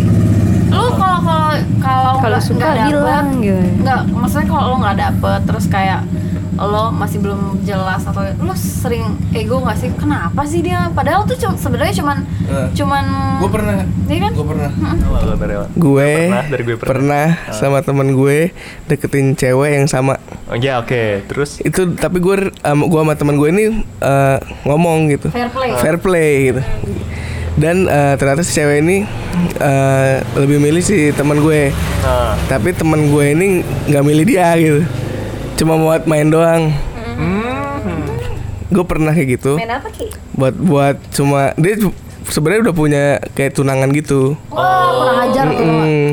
[0.66, 3.66] lu kalau kalau kalau Kalau nggak- dapet, bilang gitu.
[3.78, 6.00] nggak maksudnya kalau lo nggak dapet terus kayak
[6.59, 11.37] lo masih belum jelas atau lo sering ego nggak sih kenapa sih dia padahal tuh
[11.37, 12.69] sebenarnya cuman Eh.
[12.73, 13.05] cuman
[13.37, 13.77] Gue pernah.
[14.07, 14.33] Iya kan?
[14.33, 14.71] Gue pernah.
[14.71, 15.66] Awal.
[15.77, 16.88] Gue Pernah, dari gue pernah.
[16.88, 18.55] pernah sama teman gue
[18.87, 20.16] deketin cewek yang sama.
[20.47, 23.64] Oh ya oke, terus Itu tapi gue um, gue sama teman gue ini
[23.99, 25.29] eh, ngomong gitu.
[25.29, 25.71] Fair play.
[25.77, 26.62] Fair play gitu.
[27.57, 29.05] Dan eh, ternyata si cewek ini
[29.59, 31.75] eh, lebih milih si teman gue.
[32.01, 33.47] nah, Tapi teman gue ini
[33.87, 34.81] nggak milih dia gitu.
[35.57, 36.73] Cuma buat main doang.
[38.66, 39.57] Gue pernah kayak gitu.
[39.57, 40.11] Main apa ki?
[40.35, 41.79] Buat buat cuma dia
[42.27, 44.35] sebenarnya udah punya kayak tunangan gitu.
[44.51, 46.07] wah kurang ajar tuh Mm,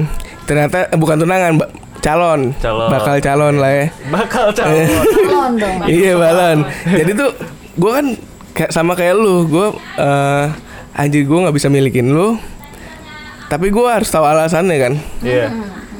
[0.46, 1.70] ternyata eh, bukan tunangan, Mbak.
[2.00, 2.42] calon.
[2.58, 2.88] Calon.
[2.88, 3.86] Bakal calon lah ya.
[4.08, 4.86] bakal calon.
[5.28, 6.58] Balon dong iya balon.
[6.86, 7.32] Jadi tuh
[7.74, 8.06] gue kan
[8.54, 10.46] kayak sama kayak lu, gue eh
[10.94, 12.38] anjir gue nggak bisa milikin lu.
[13.50, 14.94] Tapi gue harus tahu alasannya kan.
[15.20, 15.48] Iya.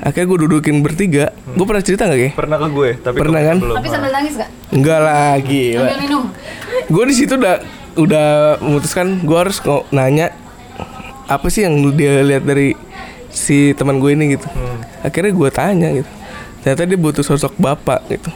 [0.04, 1.32] Akhirnya gue dudukin bertiga.
[1.56, 2.30] Gue pernah cerita gak Ki?
[2.36, 3.58] Pernah ke gue, tapi Pernah kan?
[3.64, 3.76] Belum.
[3.80, 4.50] tapi sambil nangis gak?
[4.76, 5.80] Enggak lah, gila.
[5.80, 6.24] sambil minum
[6.92, 7.56] Gue di situ udah
[7.94, 9.64] udah memutuskan gue harus
[9.94, 10.34] nanya
[11.30, 12.76] apa sih yang dia lihat dari
[13.32, 14.48] si teman gue ini gitu.
[15.08, 16.12] Akhirnya gue tanya gitu.
[16.68, 18.32] Ternyata dia butuh sosok bapak gitu.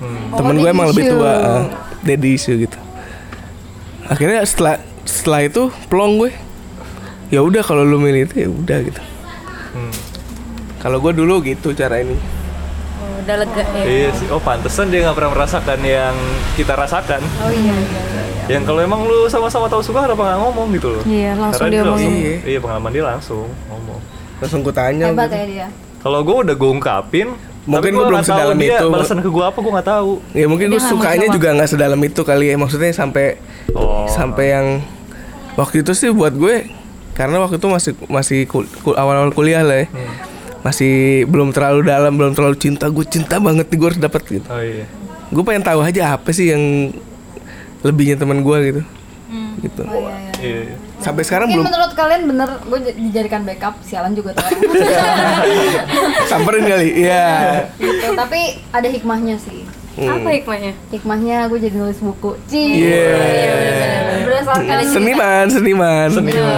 [0.00, 0.32] Hmm.
[0.40, 1.62] Temen Oh, gue emang lebih tua, uh,
[2.00, 2.80] daddy issue gitu.
[4.08, 6.32] Akhirnya setelah setelah itu plong gue.
[7.28, 9.02] Ya udah kalau lu milih itu ya udah gitu.
[9.76, 10.09] Hmm.
[10.80, 12.16] Kalau gue dulu gitu cara ini.
[12.96, 13.84] Oh, udah lega ya.
[13.84, 14.26] Iya sih.
[14.28, 16.14] Oh pantesan dia nggak pernah merasakan yang
[16.56, 17.20] kita rasakan.
[17.20, 20.88] oh iya iya iya Yang kalau emang lu sama-sama tahu suka kenapa nggak ngomong gitu
[20.90, 21.02] loh?
[21.04, 22.40] Iya, langsung Karena dia langsung, ngomong.
[22.42, 24.00] Iya pengalaman dia langsung ngomong.
[24.40, 25.06] Langsung gue tanya.
[25.06, 25.36] hebat gitu.
[25.36, 25.66] ya dia
[26.00, 27.28] Kalau gue udah gue ungkapin,
[27.60, 28.88] Mungkin gua belum sedalam dia itu.
[28.88, 30.12] Balasan ke gue apa gue nggak tahu.
[30.32, 32.56] Ya mungkin Dia gue sukanya juga nggak sedalam itu kali ya.
[32.56, 33.36] Maksudnya sampai
[33.70, 34.08] Oh.
[34.08, 34.66] sampai yang
[35.54, 36.72] waktu itu sih buat gue
[37.12, 39.86] karena waktu itu masih masih kul- kul- awal-awal kuliah lah ya.
[39.86, 40.08] Hmm.
[40.60, 42.88] Masih belum terlalu dalam, belum terlalu cinta.
[42.88, 44.46] Gue cinta banget nih gue harus dapat gitu.
[44.46, 44.84] Oh iya.
[45.30, 46.92] Gue pengen tahu aja apa sih yang
[47.80, 48.82] lebihnya teman gue gitu.
[49.60, 49.82] Gitu.
[49.84, 50.60] oh iya iya Iya.
[50.72, 50.76] iya.
[51.00, 54.60] Sampai sekarang Mungkin belum menurut kalian bener gue dijadikan backup sialan juga tuh orang.
[56.32, 56.88] samperin kali.
[57.04, 57.28] Iya.
[57.76, 58.16] gitu.
[58.16, 58.40] Tapi
[58.72, 59.64] ada hikmahnya sih.
[60.00, 60.72] Apa hikmahnya?
[60.88, 62.36] Hikmahnya gue jadi nulis buku.
[62.48, 62.84] Ci.
[62.84, 63.16] Iya.
[64.24, 66.08] Berdasarkan Seniman, seniman.
[66.24, 66.56] Iya.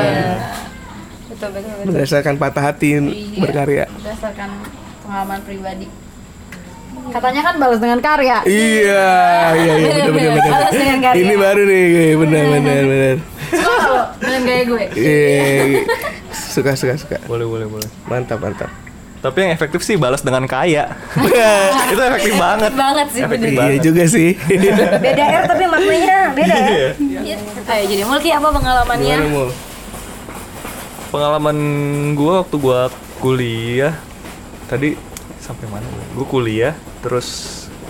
[1.43, 1.75] Betul betul.
[1.75, 1.91] betul.
[1.91, 2.89] Berdasarkan patah hati
[3.35, 3.85] berkarya.
[3.99, 4.49] Berdasarkan
[5.03, 5.87] pengalaman pribadi.
[7.03, 8.47] Katanya kan balas dengan karya.
[8.47, 9.11] Iya,
[9.59, 10.53] iya, iya, bener, bener, bener.
[10.55, 11.19] Balas dengan karya.
[11.19, 13.17] Ini baru nih, bener, bener, bener.
[13.51, 14.85] Suka lo dengan gaya gue.
[14.95, 15.35] Iya,
[16.31, 17.17] suka, suka, suka.
[17.27, 17.89] Boleh boleh boleh.
[18.07, 18.71] Mantap, mantap.
[19.19, 20.95] Tapi yang efektif sih balas dengan kaya.
[21.91, 22.71] itu efektif banget.
[22.75, 23.83] banget sih, Efektif Iya banget.
[23.83, 24.29] juga sih.
[25.03, 26.91] Beda R tapi maknanya beda ya.
[27.03, 27.37] Iya.
[27.67, 29.17] Ayo jadi Mulki apa pengalamannya?
[29.19, 29.51] Gimana Mul?
[31.13, 31.57] Pengalaman
[32.17, 32.89] gua waktu gua
[33.21, 33.93] kuliah
[34.65, 34.97] tadi
[35.37, 35.85] sampai mana?
[36.17, 36.73] Gua kuliah,
[37.05, 37.29] terus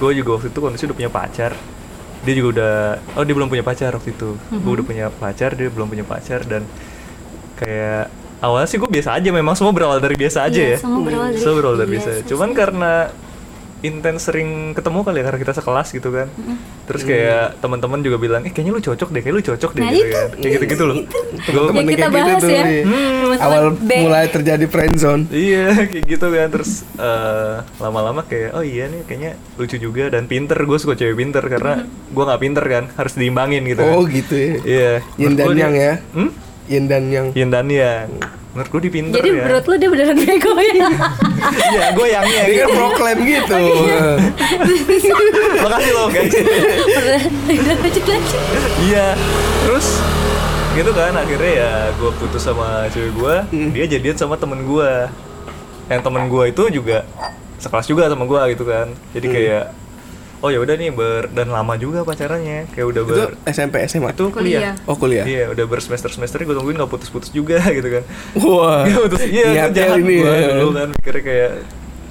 [0.03, 1.55] gua juga waktu itu kondisi udah punya pacar.
[2.27, 2.75] Dia juga udah
[3.15, 4.35] oh dia belum punya pacar waktu itu.
[4.51, 6.67] Gua udah punya pacar, dia belum punya pacar dan
[7.63, 8.11] kayak
[8.43, 10.79] awalnya sih gue biasa aja memang semua berawal dari biasa aja Iya, ya.
[10.83, 12.27] semua berawal dari Semua berawal dari biasa biasa.
[12.27, 12.93] Cuman karena
[13.83, 16.31] intens sering ketemu kali ya karena kita sekelas gitu kan.
[16.87, 19.91] Terus kayak teman-teman juga bilang, "Eh, kayaknya lu cocok deh, kayak lu cocok deh." Nah,
[19.91, 20.29] gitu itu, kan.
[20.39, 20.97] Kayak gitu-gitu loh.
[21.43, 22.65] Temen kita kayak gitu bahas tuh, ya.
[22.67, 22.83] iya.
[22.87, 23.91] Hmm, Awal B.
[24.07, 25.23] mulai terjadi friendzone.
[25.31, 30.31] Iya kayak gitu kan terus eh, lama-lama kayak oh iya nih kayaknya lucu juga dan
[30.31, 33.95] pinter gue suka cewek pinter karena gue nggak pinter kan harus diimbangin gitu kan.
[33.95, 34.53] Oh gitu ya.
[34.63, 34.93] Iya.
[35.19, 35.93] Yin Menurut dan yang ya.
[36.15, 36.31] Hmm?
[36.71, 37.27] Yin dan yang.
[37.35, 38.09] Yin dan yang.
[38.53, 39.43] Menurut gue dia pinter Jadi ya.
[39.43, 40.75] menurut lu dia beneran bego ya?
[41.73, 42.77] Iya gue yangnya Dia kan gitu.
[42.77, 43.61] proklaim gitu.
[45.59, 46.33] Makasih loh guys.
[46.33, 48.43] Udah lanjut lanjut.
[48.83, 49.07] Iya.
[49.63, 49.87] Terus
[50.73, 53.35] gitu kan akhirnya ya gue putus sama cewek gue.
[53.73, 54.91] Dia jadian sama temen gue.
[55.89, 57.05] Yang temen gue itu juga
[57.57, 58.87] sekelas juga sama gue gitu kan.
[59.13, 59.65] Jadi kayak
[60.43, 64.11] oh ya udah nih ber dan lama juga pacarannya kayak udah itu ber SMP SMA.
[64.11, 64.75] itu kuliah.
[64.85, 65.23] Oh kuliah.
[65.23, 68.03] Iya, udah bersemester semester gue tungguin nggak putus-putus juga gitu kan.
[68.37, 68.83] Wah.
[68.83, 70.49] Gak putus, iya, itu jahat ini gua ya.
[70.53, 71.53] dulu kan mikirnya kayak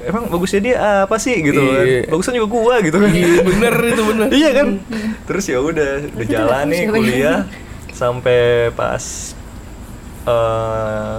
[0.01, 2.01] emang bagusnya dia apa sih gitu kan Iya.
[2.09, 4.27] bagusnya juga gua gitu kan Iya, bener itu bener.
[4.39, 4.67] iya kan
[5.27, 7.39] terus ya udah udah jalan nih kuliah
[7.91, 9.35] sampai pas
[10.21, 11.15] eh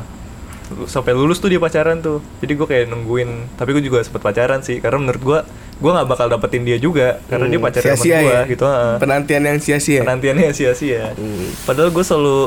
[0.73, 4.65] sampai lulus tuh dia pacaran tuh jadi gue kayak nungguin tapi gue juga sempet pacaran
[4.65, 5.39] sih karena menurut gue
[5.83, 8.41] gue nggak bakal dapetin dia juga karena dia Hmm, pacaran sama sia-sia gue ya?
[8.47, 8.95] gitu heeh.
[8.97, 10.01] Penantian yang sia-sia.
[10.01, 11.51] penantiannya sia-sia Hmm.
[11.63, 12.39] padahal gue selalu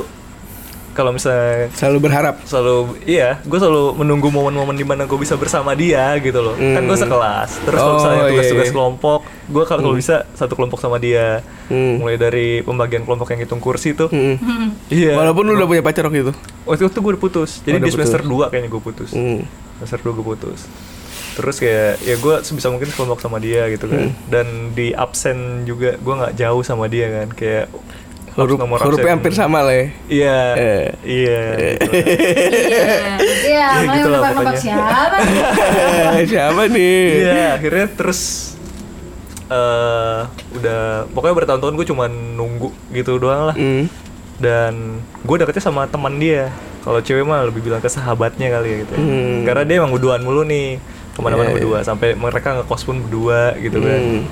[0.92, 2.40] kalau misalnya Selalu berharap.
[2.42, 6.80] selalu iya gue selalu menunggu momen-momen di mana gue bisa bersama dia gitu loh kan
[6.82, 7.04] gue Hmm.
[7.04, 8.74] sekelas terus kalau Oh, misalnya iya, tugas-tugas iya.
[8.74, 12.00] kelompok gue kalau bisa satu kelompok sama dia Hmm.
[12.00, 14.40] mulai dari pembagian kelompok yang hitung kursi tuh Hmm.
[14.90, 16.34] iya Walaupun lu udah punya pacar waktu itu.
[16.64, 18.40] waktu itu gue udah putus jadi Oh, di semester putus.
[18.40, 19.40] 2 kayaknya gue putus Hmm.
[19.76, 20.60] semester 2 gue putus
[21.36, 24.14] terus kayak ya gue sebisa mungkin kelompok sama dia gitu kan Hmm.
[24.26, 27.68] dan di absen juga gue nggak jauh sama dia kan kayak
[28.34, 29.16] Huruf, nomor hurufnya absen.
[29.16, 29.88] hampir sama lah ya.
[30.10, 30.86] iya Eh.
[31.06, 31.88] iya gitu.
[33.46, 34.60] Iya, Ya, gitu lah nebak-nebak pokoknya.
[34.60, 35.18] siapa?
[36.26, 37.00] Siapa nih?
[37.22, 38.20] Iya, akhirnya terus
[39.46, 40.20] eh
[40.52, 43.56] udah pokoknya bertahun-tahun gue cuma nunggu gitu doang lah.
[43.56, 43.86] Hmm.
[44.36, 44.74] Dan
[45.22, 46.52] gue deketnya sama teman dia.
[46.82, 48.94] Kalau cewek mah lebih bilang ke sahabatnya kali ya gitu.
[48.96, 49.42] Hmm.
[49.44, 50.78] Karena dia emang berduaan mulu nih
[51.16, 51.56] ke mana-mana iya.
[51.56, 54.00] berdua sampai mereka ngekos pun berdua gitu kan.
[54.00, 54.24] Hmm.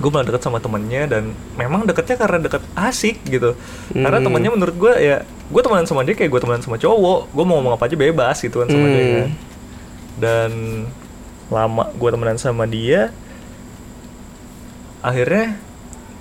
[0.00, 3.54] Gue malah deket sama temennya dan memang deketnya karena deket asik gitu.
[3.92, 4.26] Karena Hmm.
[4.26, 7.30] temennya menurut gue ya gue temenan sama dia kayak gue temenan sama cowok.
[7.30, 9.14] Gue mau ngomong apa aja bebas gitu kan sama dia Hmm.
[9.14, 9.28] kan.
[10.18, 10.50] Dan
[11.48, 13.14] lama gue temenan sama dia
[15.00, 15.56] akhirnya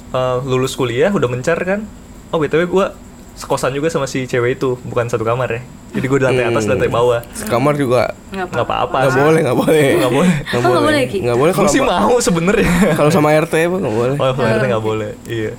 [0.09, 1.83] eh, lulus kuliah udah mencar kan
[2.31, 2.85] oh btw gue
[3.35, 6.63] sekosan juga sama si cewek itu bukan satu kamar ya jadi gue di lantai atas
[6.63, 6.71] Hmm.
[6.71, 9.81] lantai bawah Sekamar juga nggak apa-apa nggak boleh, nggak boleh.
[9.95, 10.29] Nggak boleh.
[10.39, 11.03] Nggak Oh, nggak boleh?
[11.19, 14.15] Nggak boleh kalau sih sama- mau sebenernya kalau sama RT apa nggak boleh.
[14.15, 15.51] oh kalau RT nggak boleh iya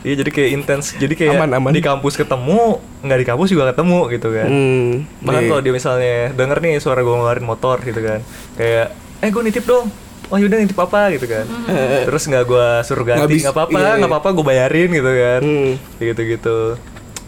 [0.00, 1.70] iya jadi kayak intens jadi kayak Aman, aman.
[1.70, 4.90] di kampus ketemu nggak di kampus juga ketemu gitu kan Hmm.
[5.20, 5.48] bahkan Iya.
[5.48, 8.22] kalau dia misalnya denger nih suara gue ngeluarin motor gitu kan
[8.54, 8.86] kayak
[9.18, 9.90] eh gue nitip dong
[10.24, 11.46] oh yaudah nitip apa gitu kan
[12.06, 13.94] terus nggak gue suruh ganti nggak apa-apa iya, iya.
[13.96, 15.72] nggak apa-apa gue bayarin gitu kan Hmm.
[15.98, 16.58] gitu gitu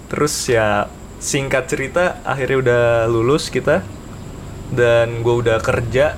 [0.06, 0.86] terus ya
[1.20, 3.84] singkat cerita akhirnya udah lulus kita
[4.72, 6.16] dan gue udah kerja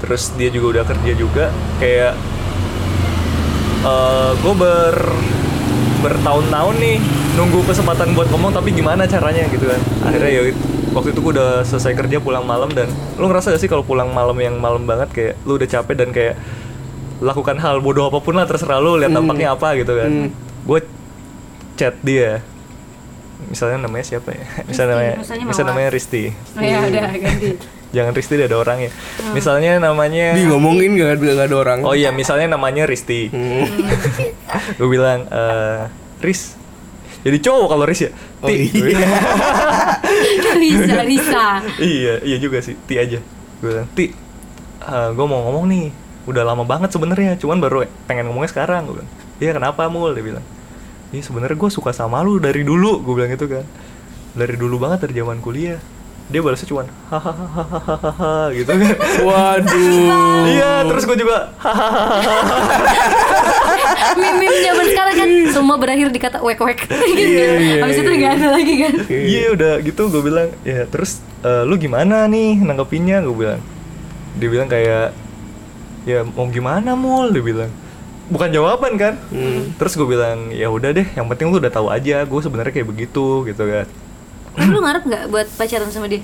[0.00, 1.44] terus dia juga udah kerja juga
[1.76, 2.16] kayak
[4.40, 4.96] gue ber
[6.00, 6.96] bertahun-tahun nih
[7.36, 9.80] nunggu kesempatan buat ngomong tapi gimana caranya gitu kan.
[10.08, 10.42] Akhirnya ya
[10.96, 12.88] waktu itu gue udah selesai kerja pulang malam dan
[13.20, 16.08] lu ngerasa gak sih kalau pulang malam yang malam banget kayak lu udah capek dan
[16.10, 16.34] kayak
[17.20, 20.08] lakukan hal bodoh apa pun lah terserah lu lihat tampaknya apa gitu kan.
[20.08, 20.28] Hmm.
[20.64, 20.80] gue
[21.76, 22.40] chat dia
[23.48, 24.44] misalnya namanya siapa ya?
[24.68, 25.14] Misalnya namanya
[25.48, 26.24] misalnya namanya Risti.
[26.56, 27.48] Oh ya udah ganti.
[27.96, 28.90] jangan Risti ada orangnya
[29.34, 31.78] misalnya namanya Di ngomongin ada nggak ada orang.
[31.82, 33.30] oh iya misalnya namanya Risti.
[33.30, 33.66] Hmm.
[34.78, 36.54] gue bilang eh Riz.
[37.20, 38.10] Jadi cowok kalau Riz ya?
[38.40, 38.56] Oh, Ti.
[38.72, 38.96] iya.
[40.60, 41.46] Risa, Risa.
[41.76, 42.76] iya iya juga sih.
[42.88, 43.18] Ti aja.
[43.60, 44.06] Gue bilang Ti
[45.16, 45.86] gue mau ngomong nih.
[46.28, 48.88] Udah lama banget sebenarnya cuman baru pengen ngomongnya sekarang.
[48.88, 50.12] Gue bilang iya kenapa mul?
[50.16, 50.44] Dia bilang
[51.10, 53.64] iya sebenarnya gue suka sama lu dari dulu gue bilang gitu kan.
[54.30, 55.82] Dari dulu banget dari zaman kuliah.
[56.30, 58.94] Dia balasnya cuman hahaha gitu kan.
[59.26, 60.46] Waduh.
[60.46, 61.50] iya terus gue juga
[64.14, 66.86] Meme-meme zaman sekarang kan semua berakhir di kata wek-wek.
[66.86, 67.18] Gitu.
[67.18, 68.18] Iya, iya, Habis itu iya.
[68.22, 68.94] nggak ada lagi kan.
[69.10, 73.26] Iya udah gitu gue bilang ya terus eh, lu gimana nih nanggepinnya?
[73.26, 73.60] Gue bilang.
[74.38, 75.10] Dia bilang kayak
[76.06, 77.34] ya mau gimana mul?
[77.34, 77.70] Dia bilang
[78.30, 79.74] bukan jawaban kan Hmm.
[79.74, 82.88] terus gue bilang ya udah deh yang penting lu udah tahu aja gue sebenarnya kayak
[82.88, 83.86] begitu gitu kan
[84.50, 86.22] Tapi lu ngarep nggak buat pacaran sama dia?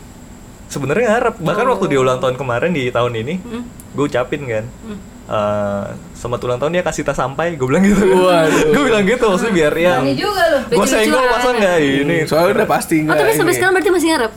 [0.66, 3.62] sebenarnya ngarep bahkan waktu dia ulang tahun kemarin di tahun ini Hmm.
[3.92, 4.64] gue ucapin kan
[5.26, 8.70] eh selamat ulang tahun dia kasih tas sampai gue bilang gitu Waduh.
[8.70, 9.98] gue bilang gitu maksudnya biar loh.
[10.62, 11.02] gue Lucu-lucuan.
[11.02, 13.16] senggol masa enggak ini Soalnya udah pasti Oh nggak.
[13.16, 14.32] tapi sampai sekarang berarti masih ngarep?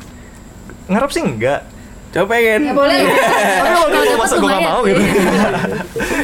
[0.87, 1.61] ngarep sih enggak
[2.09, 2.61] Coba pengen.
[2.63, 3.05] Ya boleh.
[3.61, 4.97] tapi kalau masa gue gak mau gitu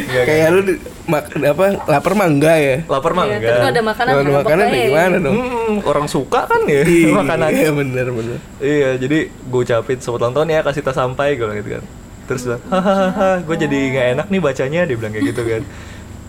[0.01, 2.76] Enggak, Kayak lu di- mak- apa lapar mah enggak ya?
[2.86, 5.36] lapar mah Iya, enggak Tapi kalau ada makanan Kalau ada makanan ya gimana dong?
[5.36, 8.38] Hmm, orang suka kan ya Iya, makanan Iya bener bener.
[8.58, 11.84] iya jadi gue ucapin selamat ulang tahun ya kasih tas sampai gue gitu kan
[12.26, 15.62] terus bilang hahaha gue jadi nggak enak nih bacanya dia bilang kayak gitu kan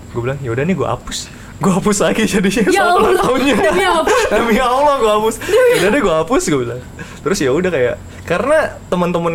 [0.07, 1.19] gue bilang yaudah nih gue hapus
[1.57, 3.57] gue hapus lagi jadinya Ya Allah, tahunnya.
[3.67, 4.13] Demi apa?
[4.29, 5.35] demi Allah gue hapus.
[5.79, 6.81] Udah deh gue hapus gue bilang.
[7.21, 9.35] Terus ya udah kayak karena teman-teman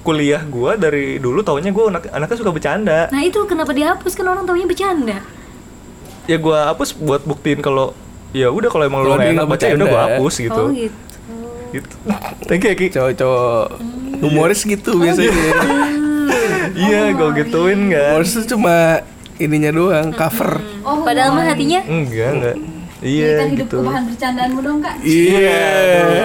[0.00, 3.00] kuliah gue dari dulu taunya gue anak anaknya suka bercanda.
[3.08, 5.20] Nah itu kenapa dihapus kan orang taunya bercanda.
[6.24, 7.96] ya gue hapus buat buktiin kalau
[8.30, 10.60] ya udah kalau emang lu nggak dia enak baca ya udah gue hapus gitu.
[10.60, 10.98] Oh gitu.
[11.72, 11.94] gitu.
[12.48, 13.64] Thank you ya Ki Cowok-cowok
[14.18, 15.32] humoris gitu Oh, biasanya.
[16.74, 18.12] iya gue gituin kan.
[18.14, 19.04] Humoris tuh cuma
[19.38, 20.58] ininya doang, cover.
[20.82, 22.56] Oh, Padahal mah hatinya enggak enggak
[22.98, 23.86] Iya, Berikan hidupku gitu.
[23.86, 25.62] bahan bercandaanmu dong kak Iya.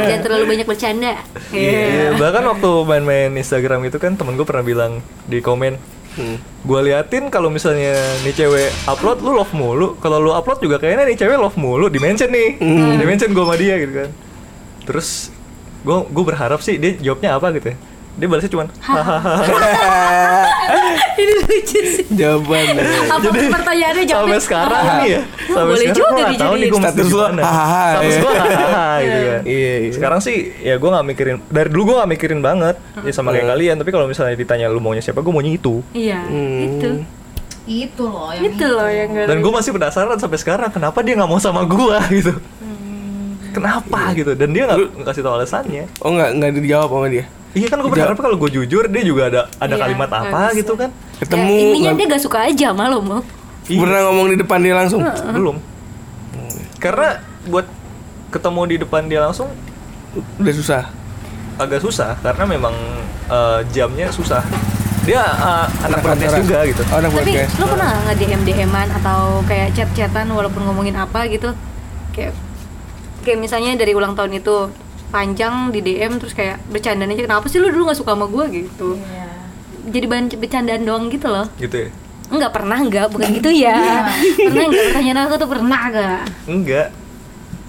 [0.09, 1.13] Jangan terlalu banyak bercanda.
[1.49, 5.77] Iya, bahkan waktu main-main Instagram itu kan temen gue pernah bilang di komen,
[6.13, 6.37] Hmm.
[6.37, 11.05] gue liatin kalau misalnya nih cewek upload lu love mulu, kalau lu upload juga kayaknya
[11.05, 12.97] nih cewek love mulu, di mention nih, Hmm.
[12.97, 14.09] di mention gue sama dia gitu kan.
[14.83, 15.29] Terus
[15.79, 17.77] gue gue berharap sih dia jawabnya apa gitu ya.
[18.13, 19.33] Dia balasnya cuman hahaha.
[21.19, 22.05] Ini lucu sih.
[22.13, 22.77] Jawaban.
[23.09, 24.37] Apa pertanyaannya jawabnya?
[24.37, 25.21] sampai sekarang nih ya.
[25.43, 28.21] Sampai boleh sekarang juga gue nggak tahu nih gue mesti Status hahaha, Status ya.
[28.21, 29.01] gue gitu kan.
[29.43, 29.91] Iya, iya.
[29.91, 33.47] Sekarang sih ya gue nggak mikirin dari dulu gue nggak mikirin banget ya sama kayak
[33.49, 36.59] kalian tapi kalau misalnya ditanya lu maunya siapa gue maunya itu Iya, Hmm.
[36.63, 36.89] itu.
[37.65, 41.27] Itu loh yang Itu loh yang dan gue masih penasaran sampai sekarang kenapa dia nggak
[41.27, 42.33] mau sama gue gitu
[43.49, 47.25] kenapa gitu dan dia nggak nggak kasih tahu alasannya Oh nggak nggak dijawab sama dia.
[47.53, 50.57] Iya kan gue berharap kalau gue jujur dia juga ada ada Iya, kalimat apa bisa.
[50.57, 53.21] gitu kan Ketemu Ya, intinya nggak- dia gak suka aja sama lo mau.
[53.63, 55.01] Iya, pernah ngomong di depan dia langsung.
[55.31, 55.57] belum
[56.77, 57.07] karena
[57.45, 57.67] buat
[58.29, 59.47] ketemu di depan dia langsung
[60.37, 60.83] Udah susah.
[61.55, 62.75] agak susah karena memang
[63.25, 64.41] eh, jamnya susah
[65.01, 66.39] dia eh, anak kantoran.
[66.39, 70.95] juga gitu Oh, anak Tapi lo pernah nggak DM DM-an atau kayak chat-chatan walaupun ngomongin
[70.95, 71.51] apa gitu?
[72.11, 72.33] Kayak
[73.21, 74.71] kayak misalnya dari ulang tahun itu
[75.13, 78.43] panjang di DM terus kayak bercandaan aja kenapa sih lu dulu nggak suka sama gue
[78.49, 78.97] gitu.
[78.97, 79.29] Iya.
[79.83, 81.45] jadi bahan bercandaan doang gitu loh.
[81.55, 81.89] Gitu ya?
[82.33, 84.09] Enggak pernah enggak bukan gitu ya.
[84.49, 86.87] Pernah enggak pertanyaan aku tuh pernah enggak enggak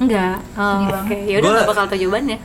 [0.00, 1.18] enggak oh, oke.
[1.28, 2.38] Ya udah Gua- nggak bakal tahu jawabannya.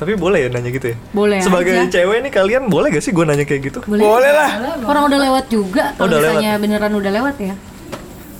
[0.00, 0.96] Tapi boleh ya nanya gitu ya?
[1.12, 1.92] Boleh sebagai aja.
[1.92, 3.78] cewek nih kalian boleh gak sih gue nanya kayak gitu?
[3.84, 4.32] Boleh.
[4.32, 4.80] Lah.
[4.88, 7.54] orang udah lewat juga kalau udah misalnya beneran udah lewat ya.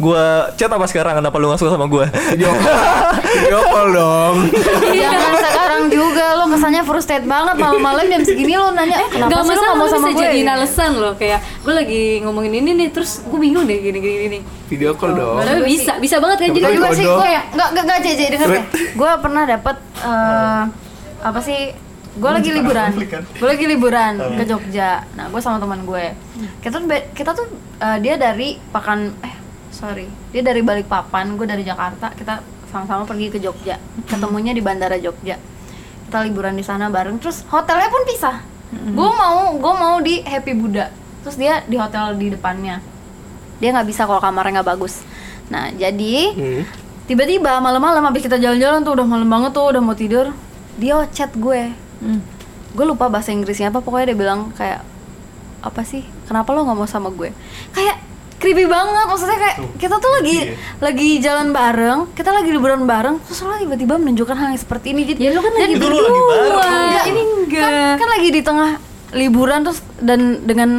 [0.01, 0.25] Gue
[0.57, 1.21] chat apa sekarang?
[1.21, 2.49] Kenapa lu gak suka sama gue Video
[3.29, 4.37] video call dong.
[4.89, 5.33] Jangan
[5.81, 6.27] sekarang juga.
[6.37, 9.87] Lo kesannya frustrated banget malam-malam jam segini lo nanya kenapa Gak sih lo nggak lu
[9.89, 10.25] sama bisa gue?
[10.29, 14.17] jadiin alasan loh kayak gue lagi ngomongin ini nih terus gue bingung deh gini gini
[14.29, 14.39] gini.
[14.69, 15.41] Video call dong.
[15.41, 18.21] Tapi bisa bisa banget kan jadi Enggak juga sih, gue ya Enggak, enggak, enggak, Jj,
[18.31, 18.65] denger deh.
[18.95, 20.63] Gue pernah dapet eh,
[21.21, 21.61] Apa sih
[22.11, 22.91] Gue lagi liburan.
[23.35, 25.07] Gue lagi liburan ke Jogja.
[25.15, 26.11] Nah, gue sama teman gue
[26.61, 27.47] Kita tuh, kita tuh
[27.79, 29.35] eh, Dia dari Pakan Eh,
[29.71, 32.15] sorry Dia dari Balikpapan, gue dari Jakarta.
[32.15, 32.39] Kita
[32.71, 33.75] sama-sama pergi ke Jogja.
[34.07, 35.35] Ketemunya di Bandara Jogja
[36.11, 38.43] Kita liburan di sana bareng Terus hotelnya pun pisah.
[38.71, 40.91] Gue mau, gue mau di Happy Buddha.
[41.23, 42.83] Terus dia di hotel di depannya.
[43.63, 45.07] Dia nggak bisa kalau kamarnya nggak bagus.
[45.55, 46.63] Nah jadi Hmm.
[47.07, 50.35] tiba-tiba malam-malam habis kita jalan-jalan tuh udah malam banget tuh udah mau tidur
[50.75, 51.71] dia chat gue.
[52.71, 54.83] Gue lupa bahasa Inggrisnya apa pokoknya dia bilang kayak
[55.63, 56.03] apa sih?
[56.27, 57.31] Kenapa lo nggak mau sama gue?
[57.71, 58.03] Kayak
[58.41, 59.05] creepy banget.
[59.05, 60.55] Maksudnya kayak kita tuh lagi Iya.
[60.81, 65.03] lagi jalan bareng kita lagi liburan bareng terus lo tiba-tiba menunjukkan hal yang seperti ini.
[65.05, 66.27] Jadi ya lu kan lagi Itu lu lagi berdua.
[66.27, 66.81] bareng.
[66.83, 68.71] Enggak, ini enggak kan, kan lagi di tengah
[69.13, 70.71] liburan terus dan dengan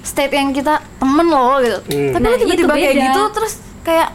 [0.00, 1.78] state yang kita temen loh gitu.
[1.86, 2.10] Hmm.
[2.10, 4.08] tapi Nah, lo tiba-tiba kayak gitu terus kayak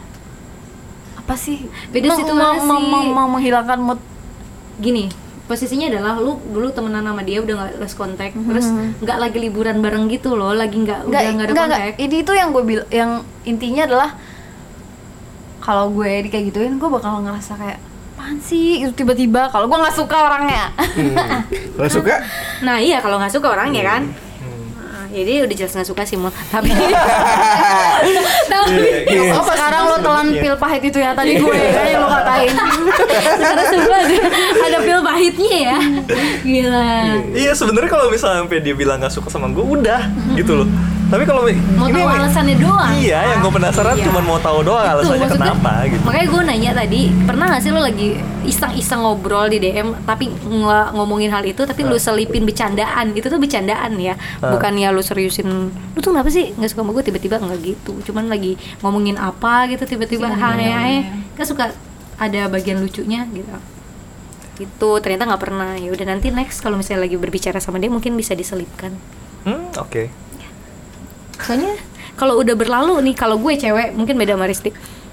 [1.16, 1.64] apa sih?
[1.88, 2.62] Beda situasi.
[2.62, 4.00] meng- menghilangkan mood.
[4.76, 5.08] Gini
[5.46, 8.66] posisinya adalah lu dulu temenan sama dia udah nggak lost contact terus
[8.98, 11.80] nggak lagi liburan bareng gitu loh lagi nggak udah Enggak, nggak ada enggak, enggak.
[11.86, 13.10] kontak Ini tuh yang gue bil yang
[13.46, 14.10] intinya adalah
[15.62, 17.78] kalau gue di kayak gituin, gue bakal ngerasa kayak
[18.16, 20.70] apaan sih itu tiba-tiba kalau gue nggak suka orangnya.
[20.74, 21.42] Hmm.
[21.76, 22.14] Kalau suka
[22.64, 24.14] nah iya kalau nggak suka orangnya kan Hmm.
[24.16, 24.25] Nah,
[25.16, 26.68] jadi udah jelas nggak suka sih mau tapi
[28.52, 32.08] tapi Iya, Oh, sekarang lo telan pil pahit itu ya tadi gue kan yang lo
[32.10, 32.52] katain.
[33.38, 34.16] sekarang sebelah ada,
[34.60, 35.78] ada pil pahitnya ya.
[36.42, 36.90] Gila.
[37.32, 40.02] Iya sebenarnya kalau misalnya sampai dia bilang gak suka sama gue udah
[40.34, 40.68] gitu loh.
[41.06, 44.04] Tapi kalau mau ini tahu nih- alasannya doang Iya, yang gue penasaran Iya.
[44.04, 46.02] cuma mau tahu doang Itu, alasannya maksudnya- kenapa gitu.
[46.02, 48.08] Makanya gue nanya tadi, pernah gak sih lo lagi
[48.42, 53.14] iseng-iseng ngobrol di DM tapi nggak ngomongin hal itu tapi lu selipin bercandaan.
[53.14, 54.18] Itu tuh bercandaan ya.
[54.40, 55.46] Bukan ya lu seriusin.
[55.70, 58.02] Lu tuh kenapa sih nggak suka sama gue tiba-tiba nggak gitu.
[58.04, 60.94] Cuman lagi ngomongin apa gitu tiba-tiba hai hai.
[61.32, 61.70] Kan suka
[62.16, 63.46] ada bagian lucunya gitu.
[64.58, 65.76] Itu ternyata nggak pernah.
[65.76, 68.90] Ya udah nanti next kalau misalnya lagi berbicara sama dia mungkin bisa diselipkan.
[69.44, 70.25] Hmm, oke.
[71.38, 71.74] Soalnya
[72.14, 74.70] kalau udah berlalu nih, kalau gue cewek mungkin beda sama Risti.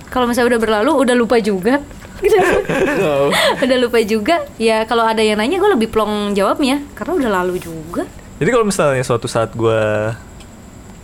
[0.07, 1.81] Kalau misalnya udah berlalu, udah lupa juga.
[3.59, 4.47] Udah lupa juga.
[4.55, 8.07] Ya kalau ada yang nanya, gue lebih plong jawabnya karena udah lalu juga.
[8.37, 9.79] Jadi kalau misalnya suatu saat gue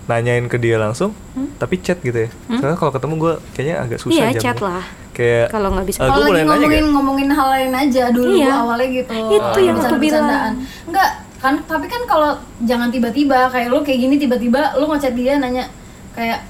[0.05, 1.11] nanyain ke dia langsung,
[1.57, 2.29] tapi chat gitu ya.
[2.49, 4.83] Soalnya kalau ketemu gue kayaknya agak susah Iya, chat lah.
[5.11, 5.99] Kayak Kalau nggak bisa.
[5.99, 8.51] eh, Kalau gua lagi nanya ngomongin ngomongin hal lain aja dulu Iya.
[8.55, 9.11] awalnya gitu.
[9.11, 10.53] Itu yang aku Bercanda-bercandaan.
[10.87, 11.09] Enggak,
[11.39, 15.71] kan tapi kan kalau jangan tiba-tiba kayak lu kayak gini tiba-tiba lu ngechat dia nanya
[16.11, 16.43] kayak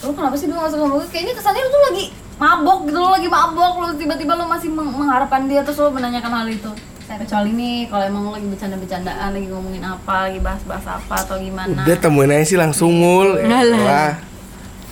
[0.00, 1.06] lu kenapa sih dulu gak suka sama gue?
[1.12, 2.04] Kayaknya kesannya lu tuh lagi
[2.40, 6.32] mabok gitu, lu lagi mabok, lu tiba-tiba lu masih meng- mengharapkan dia terus lu menanyakan
[6.34, 6.72] hal itu.
[7.04, 11.84] Kecuali nih kalau emang lu lagi bercanda-bercandaan, lagi ngomongin apa, lagi bahas-bahas apa atau gimana.
[11.84, 13.36] Udah temuin aja sih langsung mul.
[13.36, 14.16] Wah.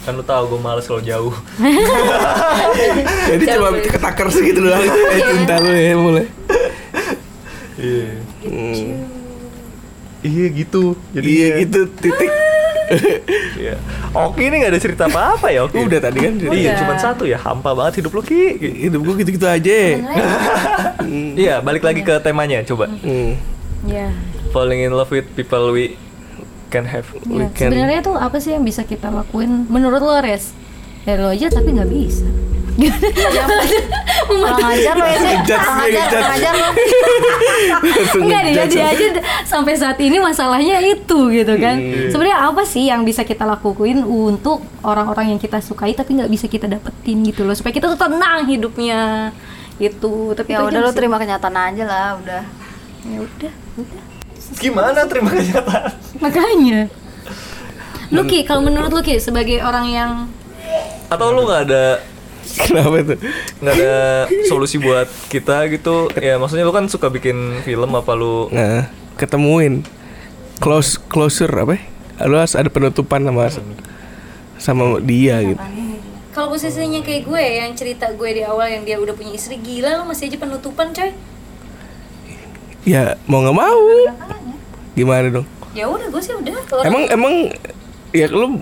[0.05, 1.33] kan lu tahu gue males kalau jauh
[3.29, 6.25] Jadi cuma ketaker segitu doang eh, cinta lu ya mulai.
[7.77, 8.28] iya
[10.21, 12.31] iya gitu jadi Iya gitu titik.
[13.61, 13.77] iya.
[14.11, 16.33] Oki ini gak ada cerita apa-apa ya Oki Udah tadi kan.
[16.49, 19.77] iya cuman satu ya hampa banget hidup lu Ki Hidup gua gitu-gitu aja.
[21.39, 23.37] iya balik lagi ke temanya coba Hmm.
[23.85, 24.11] Ya.
[24.49, 25.95] falling in love with people we
[26.67, 30.19] can have We Ya, can- sebenarnya tuh apa sih yang bisa kita lakuin menurut lo
[30.19, 30.51] res?
[31.05, 32.25] Ya lo aja tapi nggak bisa.
[32.79, 36.69] Kurang ajar lo ya Kurang dia, ajar, kurang ajar lo.
[38.23, 39.09] Enggak aja
[39.43, 41.75] sampai saat ini masalahnya itu gitu kan.
[41.75, 42.11] Hmm.
[42.15, 46.47] Sebenarnya apa sih yang bisa kita lakuin untuk orang-orang yang kita sukai tapi nggak bisa
[46.47, 49.35] kita dapetin gitu loh supaya kita tuh tenang hidupnya
[49.83, 50.39] gitu.
[50.39, 52.43] Tapi Ya udah lo terima kenyataan aja lah, udah.
[53.09, 54.03] Ya udah, udah.
[54.59, 56.91] gimana terima kenyataan Makanya.
[58.09, 60.13] Luki, kalau menurut Luki sebagai orang yang
[61.09, 61.85] atau lu nggak ada
[62.65, 63.15] Kenapa itu?
[63.59, 63.95] nggak ada
[64.45, 69.85] solusi buat kita gitu ya maksudnya lu kan suka bikin film apa lu Nah, ketemuin
[70.59, 71.77] close closure apa?
[71.77, 71.83] ya?
[72.25, 73.47] Lu harus ada penutupan sama
[74.59, 75.63] sama dia gitu.
[76.29, 79.99] kalau posisinya kayak gue yang cerita gue di awal yang dia udah punya istri gila
[79.99, 81.11] lo masih aja penutupan coy
[82.83, 83.81] Ya mau nggak mau.
[84.95, 85.47] Gimana dong?
[85.77, 87.35] ya udah gue sih udah Emang emang
[88.11, 88.59] ya lu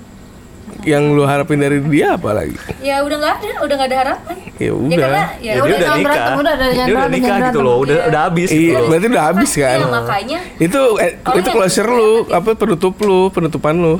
[0.82, 2.54] yang lu harapin dari dia apa lagi?
[2.78, 4.96] ya udah nggak ada udah nggak ada harapan Ya ya udah.
[4.96, 7.76] karena ya, ya, dia udah, udah nikah berantem, udah, udah, dia udah nikah gitu loh
[7.82, 9.76] udah udah habis gitu Iya, berarti udah habis kan?
[9.76, 13.94] Iya, makanya Itu eh, itu closure lu, apa penutup lu, penutupan lu.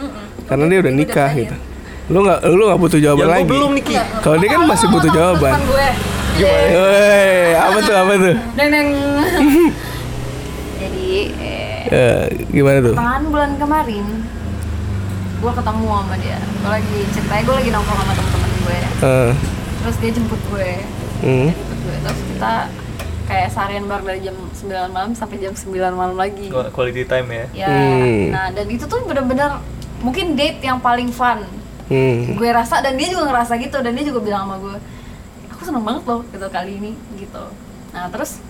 [0.47, 1.57] Karena dia udah Dia udah nikah gitu.
[2.07, 3.51] Lu nggak lu nggak butuh jawaban yang lagi.
[3.51, 5.53] belum Ki Kalau dia kan masih butuh jawaban.
[5.61, 5.89] Gue
[6.37, 8.35] Woi, apa tuh apa tuh?
[8.57, 8.89] neng neng
[10.77, 11.09] Jadi,
[11.41, 12.93] eh, Eh, gimana tuh?
[12.93, 14.05] pertengahan bulan kemarin
[15.37, 16.39] gue ketemu sama dia.
[16.39, 19.31] Gue lagi ceritanya gue lagi nongkrong sama temen-temen gue Eh,
[19.79, 20.71] terus dia jemput gue.
[21.19, 21.49] Hmm.
[21.51, 21.97] jemput gue.
[22.01, 22.53] Terus kita
[23.27, 26.47] kayak seharian bareng dari jam 9 malam sampai jam 9 malam lagi.
[26.47, 27.47] Qu- quality time ya.
[27.53, 27.69] Ya.
[27.69, 28.23] Hmm.
[28.31, 29.61] nah dan itu tuh bener-bener
[29.99, 31.45] mungkin date yang paling fun.
[31.87, 32.35] Hmm.
[32.35, 34.75] gue rasa dan dia juga ngerasa gitu dan dia juga bilang sama gue
[35.49, 37.45] aku seneng banget loh gitu kali ini gitu.
[37.93, 38.43] Nah terus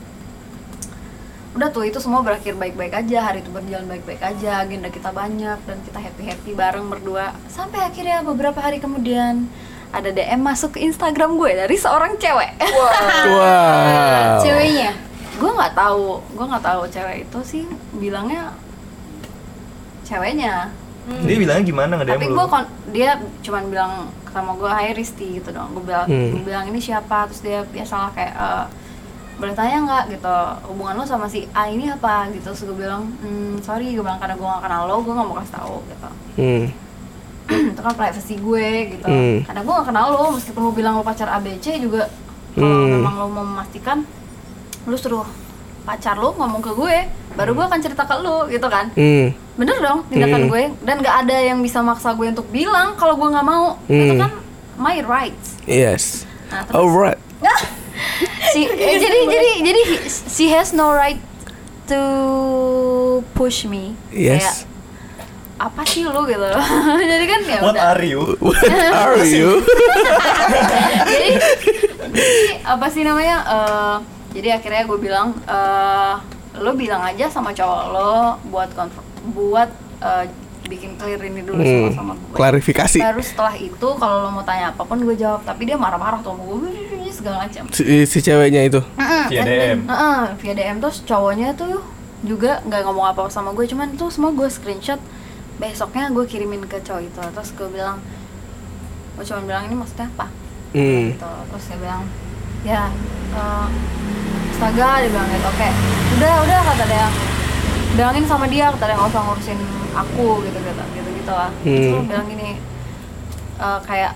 [1.56, 5.56] udah tuh itu semua berakhir baik-baik aja hari itu berjalan baik-baik aja agenda kita banyak
[5.56, 7.32] dan kita happy happy bareng berdua.
[7.48, 9.48] Sampai akhirnya beberapa hari kemudian
[9.88, 12.60] ada DM masuk ke Instagram gue dari seorang cewek.
[12.60, 14.44] Wow.
[14.44, 14.92] ceweknya.
[15.36, 18.52] Gue nggak tahu gue nggak tahu cewek itu sih bilangnya
[20.04, 20.68] ceweknya.
[21.06, 23.92] Dia bilangnya gimana nggak tapi gue kon dia cuman bilang
[24.28, 25.72] sama gue Hai Risti gitu dong.
[25.72, 26.36] Gue bilang Hmm.
[26.36, 27.24] gue bilang ini siapa?
[27.32, 28.64] Terus dia biasalah kayak "Eh,
[29.36, 33.04] boleh tanya nggak gitu hubungan lo sama si A ini apa gitu terus gue bilang
[33.20, 36.08] "Hmm, sorry gue bilang karena gue gak kenal lo gue gak mau kasih tahu gitu
[36.34, 36.64] Hmm.
[37.70, 39.36] itu kan privacy gue gitu Hmm.
[39.42, 42.08] karena gue gak kenal lo meskipun lo bilang lo pacar ABC juga
[42.52, 42.92] kalau Hmm.
[42.96, 44.08] memang lo mau memastikan
[44.82, 45.28] lo suruh
[45.82, 46.96] pacar lo ngomong ke gue
[47.32, 49.36] baru gue akan cerita ke lo gitu kan Hmm.
[49.54, 50.50] bener dong tindakan Hmm.
[50.50, 54.10] gue dan gak ada yang bisa maksa gue untuk bilang kalau gue nggak mau itu
[54.10, 54.20] Hmm.
[54.22, 54.32] kan
[54.76, 56.24] my rights Yes.
[56.46, 57.20] Nah, terus- Alright.
[58.50, 61.18] si eh, jadi jadi jadi he- she has no right
[61.86, 62.00] to
[63.32, 63.94] push me.
[64.08, 64.66] Kayak Yes.
[65.56, 66.20] apa sih lu?
[66.26, 66.44] gitu.
[67.12, 67.90] Jadi kan ya what udah.
[67.90, 68.22] are you?
[68.44, 68.60] What
[68.92, 69.64] are you?
[71.06, 71.30] jadi, jadi
[72.62, 73.96] apa sih namanya eh,
[74.32, 76.14] jadi akhirnya gue bilang eh,
[76.56, 78.12] lo bilang aja sama cowok lo
[78.46, 78.68] buat
[79.30, 79.70] buat
[80.00, 80.24] eh,
[80.66, 81.88] bikin clear ini dulu Hmm.
[81.88, 82.98] sama sama gue Klarifikasi.
[83.00, 86.32] baru setelah itu kalau lo mau tanya apa pun gue jawab tapi dia marah-marah tuh
[86.32, 86.70] sama gue
[87.08, 88.80] segala macam Si, si ceweknya itu.
[89.26, 89.78] Via DM.
[89.84, 91.80] Heeh, via DM terus cowoknya tuh
[92.20, 94.98] juga nggak ngomong apa sama gue cuman itu semua gue screenshot
[95.56, 97.96] besoknya gue kirimin ke cowok itu terus gue bilang
[99.14, 100.26] gue cuma bilang ini maksudnya apa
[100.68, 101.08] Hmm.
[101.08, 102.02] gitu terus dia bilang
[102.62, 102.82] ya
[103.32, 103.66] eh,
[104.50, 105.68] astaga dia bilang gitu oke
[106.16, 107.06] udah udah kata dia
[107.94, 109.58] bilangin sama dia kata dia nggak usah ngurusin
[109.96, 111.92] aku gitu gitu gitu gitu lah terus Hmm.
[111.98, 112.50] dia bilang gini
[113.56, 114.12] eh, kayak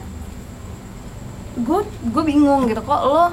[1.57, 3.33] gue gue bingung gitu kok lo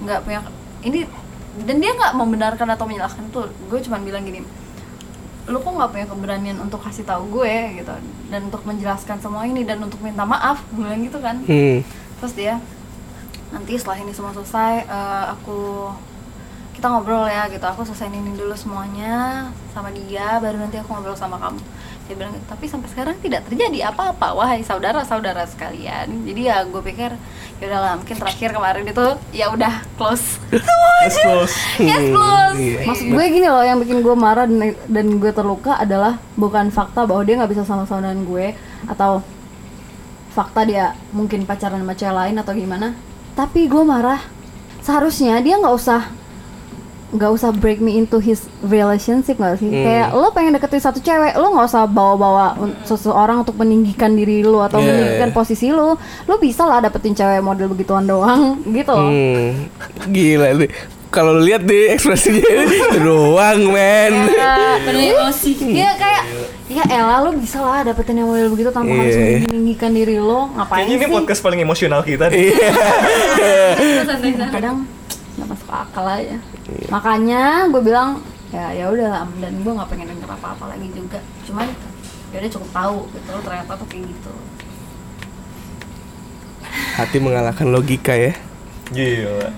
[0.00, 0.40] nggak punya
[0.82, 1.04] ini
[1.60, 4.40] dan dia nggak membenarkan atau menyalahkan tuh gue cuma bilang gini
[5.44, 7.92] lo kok nggak punya keberanian untuk kasih tahu gue gitu
[8.28, 11.82] dan untuk menjelaskan semua ini dan untuk minta maaf gue bilang gitu kan Hmm.
[12.18, 12.62] terus dia
[13.50, 15.90] nanti setelah ini semua selesai eh, aku
[16.82, 17.62] kita ngobrol ya gitu.
[17.62, 21.62] Aku selesaiin ini dulu semuanya sama dia baru nanti aku ngobrol sama kamu.
[22.10, 24.34] Dia bilang tapi sampai sekarang tidak terjadi apa-apa.
[24.34, 26.26] Wahai saudara-saudara sekalian.
[26.26, 27.14] Jadi ya gue pikir
[27.62, 30.42] ya udahlah mungkin terakhir kemarin itu ya udah close.
[30.50, 31.54] Let's close.
[31.78, 32.58] Yes close.
[32.58, 32.82] Iya.
[32.82, 37.06] maksud gue gini loh yang bikin gue marah dan, dan gue terluka adalah bukan fakta
[37.06, 38.58] bahwa dia nggak bisa sama-sama dengan gue
[38.90, 39.22] atau
[40.34, 42.98] fakta dia mungkin pacaran sama cewek lain atau gimana.
[43.38, 44.18] Tapi gue marah.
[44.82, 46.21] Seharusnya dia nggak usah
[47.12, 49.84] nggak usah break me into his relationship nggak sih Hmm.
[49.84, 54.60] kayak lo pengen deketin satu cewek lo nggak usah bawa-bawa seseorang untuk meninggikan diri lo
[54.60, 55.36] atau Yeah, meninggikan yeah.
[55.36, 59.68] posisi lo lo bisa lah dapetin cewek model begituan doang gitu loh Hmm,
[60.08, 60.72] gila nih.
[61.12, 62.40] Kalau lu lihat deh ekspresinya
[62.96, 64.32] doang, men.
[64.80, 65.52] Penuh emosi.
[65.60, 66.22] Iya kayak
[66.66, 69.44] ya elah lo bisa lah dapetin yang model begitu tanpa harus Iya.
[69.44, 72.56] meninggikan diri lo ngapain Kayaknya ini sih podcast paling emosional kita nih.
[73.76, 74.08] Iya.
[74.48, 74.88] kadang
[75.32, 76.36] nggak masuk akal aja
[76.88, 81.18] makanya gue bilang ya ya udah dan gue nggak pengen denger apa apa lagi juga
[81.42, 81.66] cuman
[82.30, 84.32] ya udah cukup tahu gitu loh ternyata tuh kayak gitu
[86.92, 88.32] Hati mengalahkan logika ya.
[88.92, 89.48] Gila.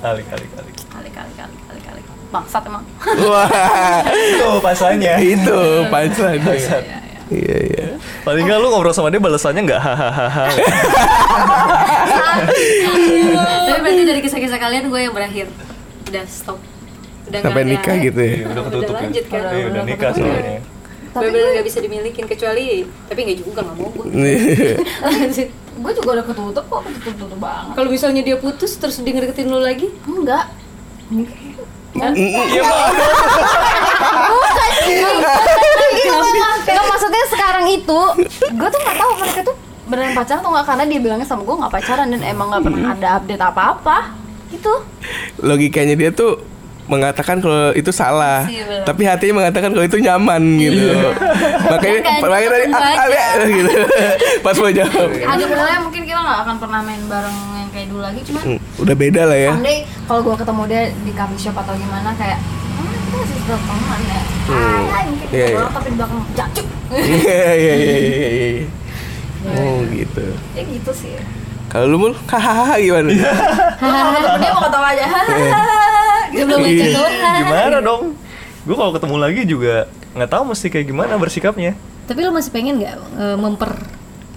[0.00, 0.70] Kali kali kali.
[0.88, 2.00] kali kali kali kali kali
[2.32, 2.84] bangsat emang
[3.28, 3.48] Wah,
[4.08, 5.20] Itu pasalnya.
[5.20, 6.40] itu punchline.
[7.32, 7.86] Iya, iya.
[8.24, 10.44] Paling nggak lu ngobrol sama dia balasannya nggak hahaha.
[13.68, 15.48] Tapi berarti dari kisah-kisah kalian gue yang berakhir.
[16.12, 16.58] Udah stop.
[17.24, 18.32] Udah Sampai ada- nikah gitu ya.
[18.34, 19.02] Iya, udah ketutup Udah ya.
[19.02, 19.40] lanjut kan.
[19.48, 20.60] Iya, udah nikah soalnya.
[21.12, 22.64] Tapi bener nggak bisa dimilikin kecuali
[23.04, 24.04] tapi nggak juga nggak mau gue.
[25.82, 29.48] gue juga udah ketutup kok ketutup tutup banget Kalau misalnya dia putus terus dia ngedeketin
[29.48, 30.52] lu lagi, enggak
[31.12, 31.28] Iya.
[36.62, 38.00] Enggak maksudnya sekarang itu
[38.50, 41.56] gue tuh nggak tahu mereka tuh beneran pacaran atau nggak karena dia bilangnya sama gue
[41.58, 43.96] nggak pacaran dan emang nggak pernah ada update apa-apa
[44.52, 44.72] gitu
[45.40, 46.44] Logikanya dia tuh
[46.82, 50.82] mengatakan kalau itu salah, Iya, tapi hatinya mengatakan kalau itu nyaman gitu.
[51.64, 53.70] Makanya Kan, makanya tadi ah, ah, gitu.
[54.44, 55.08] Pas mau jawab.
[55.08, 58.58] ada benernya mungkin kita nggak akan pernah main bareng yang kayak dulu lagi cuman Hmm,
[58.76, 59.50] udah beda lah ya.
[59.54, 64.00] Someday kalau gue ketemu dia di coffee shop atau gimana kayak kita masih tetap teman
[64.02, 64.20] ya
[64.84, 65.56] hai mungkin Iya, iya.
[65.56, 66.20] orang tapi di belakang
[66.92, 68.66] Iya iya iya iya iya.
[69.54, 70.24] Oh gitu.
[70.52, 71.14] ya gitu sih
[71.72, 73.08] Kalau lu mul hahaha gimana?
[73.08, 75.04] ketemu dia mau ketawa aja
[76.30, 76.66] sebelum Iya.
[76.68, 77.08] menjatuh.
[77.38, 78.02] Gimana dong?
[78.62, 79.74] Gue kalau ketemu lagi juga
[80.12, 81.72] nggak tahu mesti kayak gimana bersikapnya.
[82.04, 83.72] Tapi lu masih pengen nggak eh, memper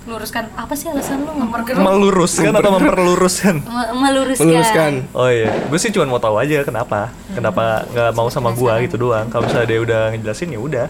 [0.05, 3.55] luruskan apa sih alasan lu memper Meluruskan atau memperluruskan?
[3.59, 4.45] me- meluruskan.
[4.45, 4.93] Meluruskan.
[5.11, 8.95] Oh iya, gue sih cuma mau tahu aja kenapa, kenapa nggak mau sama gua gitu
[9.01, 9.27] doang.
[9.27, 10.85] Kalau misalnya dia udah ngejelasin ya udah,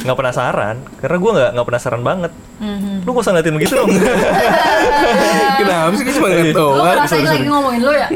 [0.00, 2.32] nggak penasaran, karena gua nggak nggak penasaran banget.
[2.56, 3.04] Mhm.
[3.04, 3.88] Lu gak usah ngeliatin begitu dong.
[5.58, 6.76] Kenapa sih Gua cuma ngeliat lo doang?
[6.86, 8.08] ngerasain lagi ngomongin lo ya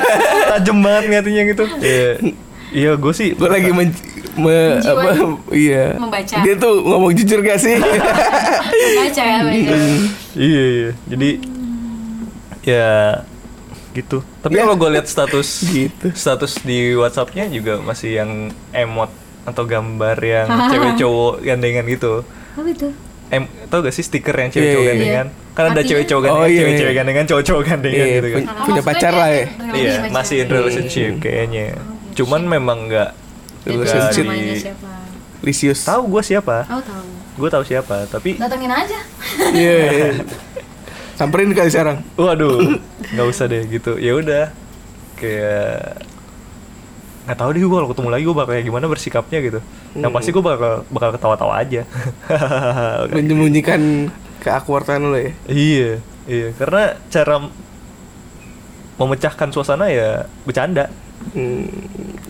[0.50, 1.64] Tajem banget ngeliatinnya gitu.
[1.78, 2.10] Iya,
[2.70, 3.28] iya gue sih.
[3.32, 3.90] Gue lagi men
[4.38, 5.10] me, apa,
[5.50, 5.98] iya.
[5.98, 6.36] Membaca.
[6.38, 7.74] Dia tuh ngomong jujur gak sih?
[7.74, 9.74] Baca ya, baca.
[10.36, 10.90] Iya, iya.
[11.06, 11.30] Jadi
[12.62, 12.90] ya
[13.90, 14.22] gitu.
[14.38, 14.62] Tapi Ya.
[14.62, 16.06] kalau gue lihat status Gitu.
[16.12, 18.30] status di WhatsAppnya juga masih yang
[18.70, 19.10] emot
[19.48, 22.22] atau gambar yang cewek cowok gandengan gitu.
[22.52, 22.88] Apa itu?
[23.28, 25.26] Em, tau gak sih stiker yang cewek cowok Iya, iya, gandengan?
[25.52, 26.96] Kan ada cewek cowok Oh, gandengan, iya, cewek cewek iya.
[26.96, 28.40] gandengan, cowok cowok gandengan Iya, gitu kan.
[28.40, 29.44] punya, punya pacar lah ya.
[29.70, 31.64] Iya, masih in relationship kayaknya.
[32.14, 33.10] Cuman memang nggak
[33.60, 34.24] Relationship.
[35.38, 35.84] Lisius.
[35.84, 37.04] tahu gue siapa, Oh tahu.
[37.36, 38.98] gue tahu siapa, tapi datengin aja
[39.52, 39.76] Iya.
[39.86, 40.08] iya.
[41.18, 42.00] Samperin kali sekarang.
[42.14, 42.80] Waduh,
[43.12, 43.98] nggak usah deh gitu.
[43.98, 44.50] Ya udah,
[45.14, 46.00] kayak
[47.28, 49.60] nggak tahu deh gue kalau ketemu lagi gue bakal kayak gimana bersikapnya gitu.
[50.00, 51.84] Yang pasti gue bakal bakal ketawa-tawa aja.
[53.12, 54.08] Menyembunyikan
[54.40, 55.36] keakwartan lo ya.
[55.52, 56.56] iya, iya.
[56.56, 57.52] Karena cara
[58.96, 60.88] memecahkan suasana ya bercanda.
[61.36, 61.68] Hmm.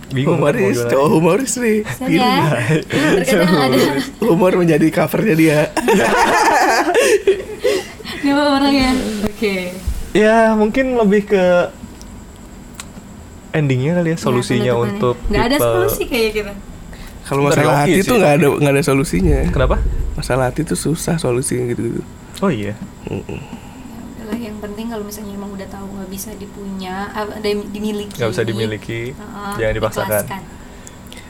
[0.09, 0.91] Bingung kan humoris, gimana.
[0.91, 1.79] cowok humoris nih.
[1.85, 2.19] Pilih.
[2.19, 2.43] Ya.
[3.23, 3.79] Terkadang ada
[4.25, 5.59] Humor menjadi covernya dia.
[8.27, 8.91] dua orang ya.
[9.31, 9.55] Oke.
[10.17, 11.71] Ya mungkin lebih ke
[13.53, 16.53] endingnya kali ya solusinya untuk nggak ada solusi kayak gitu.
[17.29, 18.09] Kalau masalah hati sih.
[18.09, 19.39] tuh nggak ada nggak ada solusinya.
[19.53, 19.77] Kenapa?
[20.17, 22.03] Masalah hati tuh susah solusinya gitu-gitu.
[22.41, 22.75] Oh iya.
[23.09, 28.17] Adalah yang penting kalau misalnya emang udah tahu nggak bisa dipunya, ada yang dimiliki.
[28.17, 30.23] Nggak bisa dimiliki, Heeh, jangan dipaksakan.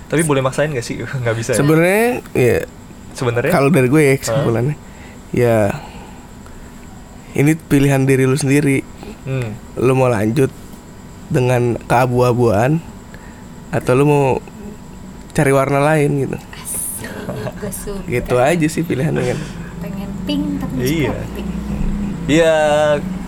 [0.08, 1.04] Tapi boleh maksain gak sih?
[1.22, 1.52] Nggak bisa.
[1.52, 1.60] ya?
[1.60, 2.58] Sebenarnya ya
[3.18, 4.76] Sebenarnya kalau dari gue ya kesimpulannya
[5.34, 5.74] ya
[7.34, 8.86] ini pilihan diri lu sendiri.
[9.26, 9.58] Hmm.
[9.74, 10.48] Lu mau lanjut
[11.28, 12.80] dengan keabu-abuan
[13.68, 14.26] atau lu mau
[15.30, 16.36] cari warna lain gitu.
[17.58, 17.70] Gue.
[18.08, 19.38] Gitu aja sih pilihannya kan.
[19.78, 21.12] Pengen pink tapi Iya.
[21.32, 21.48] pink.
[22.28, 22.54] Ya,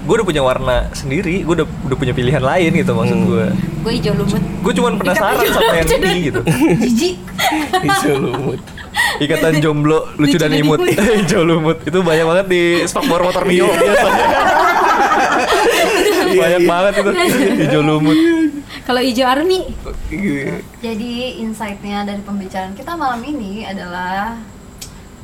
[0.02, 3.26] gue udah punya warna sendiri, gue udah udah punya pilihan lain gitu maksud Hmm.
[3.26, 3.46] gue.
[3.80, 4.42] Gue hijau lumut.
[4.60, 6.40] Gue cuman penasaran sama yang ini gitu.
[6.78, 7.16] Jijik.
[7.80, 8.60] Hijau lumut.
[9.18, 10.78] Ikatan jomblo lucu, Lucu dan dan imut.
[10.78, 10.88] imut.
[11.20, 14.24] Hijau lumut itu banyak banget di spakbor motor Mio biasanya.
[16.40, 17.10] banyak banget itu
[17.62, 18.16] hijau lumut.
[18.82, 19.70] Kalau hijau army,
[20.08, 20.56] Gitu.
[20.80, 24.40] jadi insightnya dari pembicaraan kita malam ini adalah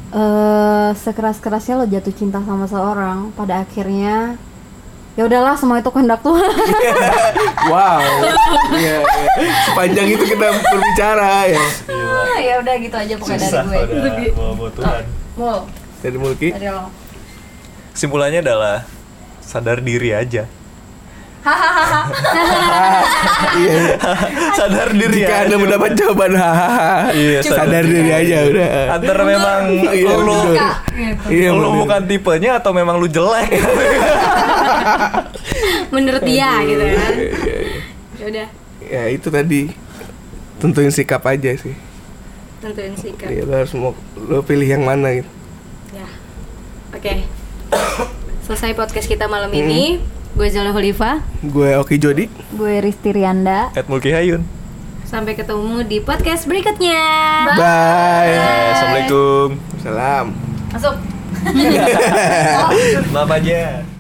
[0.09, 4.39] eh sekeras kerasnya lo jatuh cinta sama seorang pada akhirnya
[5.13, 6.47] ya udahlah semua itu kehendak Tuhan
[7.67, 7.99] Wow.
[8.71, 8.99] Iya, iya.
[9.67, 11.63] Sepanjang itu kita berbicara ya.
[12.39, 15.03] ya udah gitu aja pokoknya dari Susah gue udah bawa-bawa Tuhan.
[15.35, 15.59] Mul
[15.99, 16.49] Dari Mulki.
[16.53, 16.87] dari lo
[17.91, 18.85] Kesimpulannya adalah
[19.41, 20.45] sadar diri aja.
[23.57, 23.77] Iya.
[24.53, 25.43] sadar diri Jika aja.
[25.47, 27.11] Anda mendapat jawaban hahaha.
[27.13, 28.69] Iya, sadar diri aja udah.
[28.93, 30.55] Antara memang Iya, lu betul.
[31.31, 33.47] Iya, lu bukan tipenya atau memang lu jelek.
[35.95, 37.13] Menurut dia gitu kan.
[37.15, 37.59] Iya,
[38.17, 38.49] Ya udah,
[38.83, 39.61] Ya itu tadi
[40.57, 41.75] tentuin sikap aja sih.
[42.57, 43.29] tentuin sikap.
[43.29, 45.31] Iya, lo harus mau lo pilih yang mana gitu.
[45.93, 46.07] Ya.
[46.91, 47.23] Oke.
[48.43, 50.01] Selesai podcast kita malam ini.
[50.37, 51.25] Gue Zala Holifa.
[51.41, 52.29] Gue Oki Jody.
[52.53, 54.45] gue Risti Rianda Ed Mulki Hayun.
[55.03, 57.01] Sampai ketemu di podcast berikutnya.
[57.57, 58.37] Bye.
[58.69, 59.49] Assalamualaikum.
[59.81, 60.27] Salam.
[60.69, 60.93] masuk
[63.15, 63.96] Maaf aja.